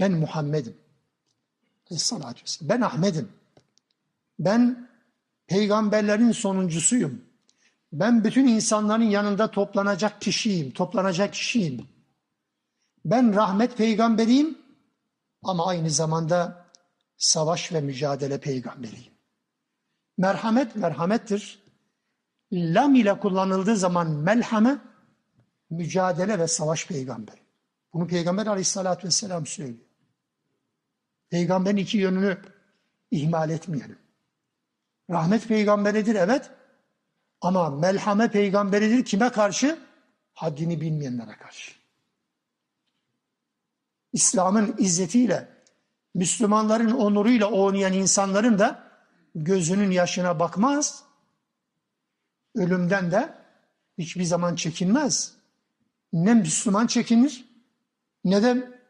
Ben 0.00 0.12
Muhammed'im. 0.12 0.76
Aleyhissalatü. 1.86 2.42
Ben 2.60 2.80
Ahmet'im. 2.80 3.32
Ben 4.38 4.88
peygamberlerin 5.46 6.32
sonuncusuyum. 6.32 7.22
Ben 7.92 8.24
bütün 8.24 8.46
insanların 8.46 9.02
yanında 9.02 9.50
toplanacak 9.50 10.20
kişiyim, 10.20 10.70
toplanacak 10.70 11.34
kişiyim. 11.34 11.88
Ben 13.04 13.34
rahmet 13.34 13.76
peygamberiyim 13.76 14.58
ama 15.42 15.66
aynı 15.66 15.90
zamanda 15.90 16.66
savaş 17.16 17.72
ve 17.72 17.80
mücadele 17.80 18.40
peygamberiyim. 18.40 19.12
Merhamet 20.18 20.76
merhamettir. 20.76 21.62
Lam 22.52 22.94
ile 22.94 23.18
kullanıldığı 23.18 23.76
zaman 23.76 24.10
melhame 24.10 24.78
mücadele 25.70 26.38
ve 26.38 26.46
savaş 26.46 26.86
peygamberi. 26.86 27.40
Bunu 27.92 28.06
Peygamber 28.06 28.46
aleyhissalatü 28.46 29.06
vesselam 29.06 29.46
söylüyor. 29.46 29.78
Peygamberin 31.30 31.76
iki 31.76 31.98
yönünü 31.98 32.38
ihmal 33.10 33.50
etmeyelim. 33.50 33.98
Rahmet 35.10 35.48
peygamberidir 35.48 36.14
evet 36.14 36.50
ama 37.40 37.70
melhame 37.70 38.30
peygamberidir 38.30 39.04
kime 39.04 39.30
karşı? 39.30 39.78
Haddini 40.34 40.80
bilmeyenlere 40.80 41.36
karşı. 41.36 41.72
İslam'ın 44.12 44.74
izzetiyle, 44.78 45.48
Müslümanların 46.14 46.90
onuruyla 46.90 47.46
oynayan 47.46 47.92
insanların 47.92 48.58
da 48.58 48.82
gözünün 49.34 49.90
yaşına 49.90 50.40
bakmaz. 50.40 51.04
Ölümden 52.54 53.10
de 53.10 53.34
hiçbir 53.98 54.24
zaman 54.24 54.54
çekinmez. 54.54 55.34
Ne 56.12 56.34
Müslüman 56.34 56.86
çekinir 56.86 57.48
ne 58.24 58.42
de 58.42 58.80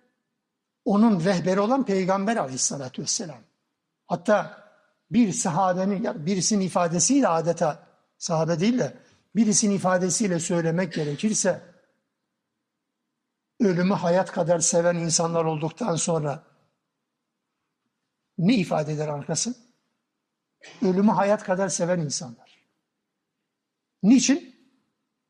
onun 0.85 1.25
rehberi 1.25 1.61
olan 1.61 1.85
Peygamber 1.85 2.37
aleyhissalatü 2.37 3.03
vesselam. 3.03 3.39
Hatta 4.07 4.65
bir 5.11 5.33
sahabenin, 5.33 6.27
birisinin 6.27 6.65
ifadesiyle 6.65 7.29
adeta 7.29 7.87
sahabe 8.19 8.61
değil 8.61 8.79
de 8.79 8.95
birisinin 9.37 9.75
ifadesiyle 9.75 10.41
söylemek 10.41 10.93
gerekirse 10.93 11.61
ölümü 13.61 13.95
hayat 13.95 14.33
kadar 14.33 14.59
seven 14.61 14.95
insanlar 14.97 15.45
olduktan 15.45 15.97
sonra 15.97 16.45
ne 18.39 18.55
ifade 18.55 18.93
eder 18.93 19.09
arkası? 19.09 19.55
Ölümü 20.83 21.11
hayat 21.11 21.45
kadar 21.45 21.69
seven 21.69 22.01
insanlar. 22.01 22.59
Niçin? 24.03 24.59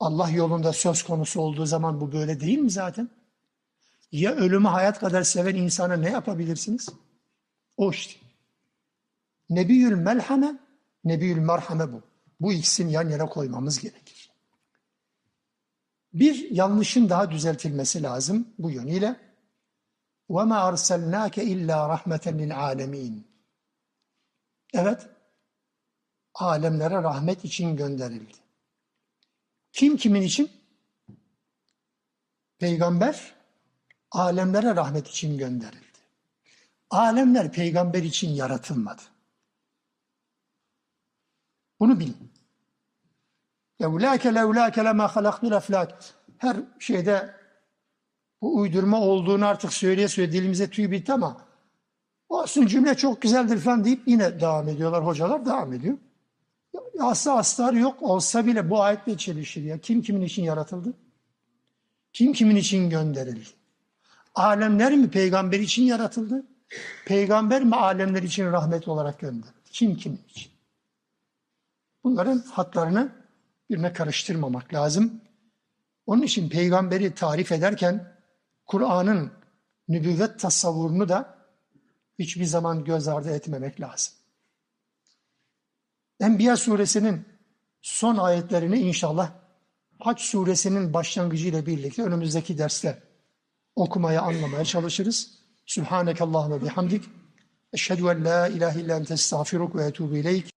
Allah 0.01 0.31
yolunda 0.31 0.73
söz 0.73 1.03
konusu 1.03 1.41
olduğu 1.41 1.67
zaman 1.67 2.01
bu 2.01 2.13
böyle 2.13 2.41
değil 2.41 2.59
mi 2.59 2.71
zaten? 2.71 3.11
Ya 4.13 4.35
ölümü 4.35 4.69
hayat 4.69 4.99
kadar 4.99 5.23
seven 5.23 5.55
insana 5.55 5.97
ne 5.97 6.11
yapabilirsiniz? 6.11 6.89
O 7.77 7.91
işte. 7.91 8.21
Nebiyül 9.51 9.95
melhame, 9.95 10.59
nebiyül 11.05 11.39
merhame 11.39 11.93
bu. 11.93 12.03
Bu 12.41 12.53
ikisini 12.53 12.93
yan 12.93 13.09
yana 13.09 13.27
koymamız 13.27 13.79
gerekir. 13.79 14.28
Bir 16.18 16.52
yanlışın 16.52 17.10
daha 17.10 17.32
düzeltilmesi 17.32 18.04
lazım 18.04 18.48
bu 18.58 18.72
yönüyle. 18.72 19.16
وَمَا 20.30 20.74
أَرْسَلْنَاكَ 20.74 21.36
اِلَّا 21.40 21.98
رَحْمَةً 21.98 22.26
لِلْعَالَمِينَ 22.40 23.22
Evet, 24.74 25.08
alemlere 26.34 27.04
rahmet 27.04 27.46
için 27.46 27.76
gönderildi. 27.76 28.38
Kim 29.72 29.98
kimin 29.98 30.22
için? 30.22 30.52
Peygamber 32.60 33.36
alemlere 34.12 34.76
rahmet 34.76 35.08
için 35.08 35.38
gönderildi. 35.38 35.84
Alemler 36.90 37.52
peygamber 37.52 38.04
için 38.04 38.30
yaratılmadı. 38.30 39.02
Bunu 41.80 42.00
bilin. 42.00 42.34
Levlâke 43.83 44.35
levlâke 44.35 44.85
lemâ 44.85 45.17
halaktul 45.17 45.53
eflâk. 45.53 45.95
Her 46.39 46.57
şeyde 46.79 47.35
bu 48.43 48.57
uydurma 48.57 49.01
olduğunu 49.01 49.47
artık 49.47 49.73
söyleye 49.73 50.09
söyleye 50.09 50.33
dilimize 50.33 50.71
tüy 50.71 50.91
bitti 50.91 51.13
ama 51.13 51.49
olsun 52.29 52.67
cümle 52.67 52.95
çok 52.95 53.23
güzeldir 53.23 53.59
falan 53.59 53.85
deyip 53.85 54.03
yine 54.07 54.41
devam 54.41 54.69
ediyorlar. 54.69 55.07
Hocalar 55.07 55.47
devam 55.47 55.73
ediyor. 55.73 55.99
Ya, 56.75 56.81
aslı 57.01 57.33
astarı 57.33 57.79
yok 57.79 58.03
olsa 58.03 58.47
bile 58.47 58.71
bu 58.71 58.83
ayetle 58.83 59.17
çelişir 59.17 59.63
ya. 59.63 59.79
Kim 59.79 60.03
kimin 60.03 60.21
için 60.21 60.43
yaratıldı? 60.43 60.93
Kim 62.13 62.33
kimin 62.33 62.57
için 62.57 62.91
gönderildi? 62.91 63.49
Alemler 64.35 64.93
mi 64.93 65.11
peygamber 65.11 65.61
için 65.61 65.83
yaratıldı? 65.83 66.47
Peygamber 67.07 67.65
mi 67.65 67.77
alemler 67.77 68.23
için 68.23 68.53
rahmet 68.53 68.89
olarak 68.89 69.19
gönderildi? 69.21 69.59
Kim 69.71 69.97
kimin 69.97 70.21
için? 70.29 70.53
Bunların 72.05 72.39
hatlarını 72.39 73.13
birbirine 73.71 73.93
karıştırmamak 73.93 74.75
lazım. 74.75 75.21
Onun 76.07 76.23
için 76.23 76.49
peygamberi 76.49 77.15
tarif 77.15 77.53
ederken 77.53 78.19
Kur'an'ın 78.67 79.33
nübüvvet 79.89 80.41
tasavvurunu 80.41 81.09
da 81.09 81.39
hiçbir 82.19 82.45
zaman 82.45 82.85
göz 82.85 83.09
ardı 83.09 83.31
etmemek 83.31 83.81
lazım. 83.81 84.15
Enbiya 86.21 86.57
suresinin 86.57 87.25
son 87.83 88.17
ayetlerini 88.17 88.79
inşallah 88.79 89.33
Haç 89.99 90.21
suresinin 90.21 90.93
başlangıcı 90.93 91.49
ile 91.49 91.67
birlikte 91.67 92.03
önümüzdeki 92.03 92.59
derste 92.59 93.03
okumaya, 93.77 94.23
anlamaya 94.23 94.65
çalışırız. 94.65 95.39
Sübhaneke 95.67 96.25
Allahümme 96.25 96.63
bihamdik. 96.63 97.05
Eşhedü 97.73 98.03
en 98.03 98.25
la 98.25 98.49
ilahe 98.49 98.81
illa 98.81 98.97
ente 98.97 99.15
estağfiruk 99.15 99.77
ve 99.77 99.85
etubu 99.85 100.17
ileyk. 100.17 100.51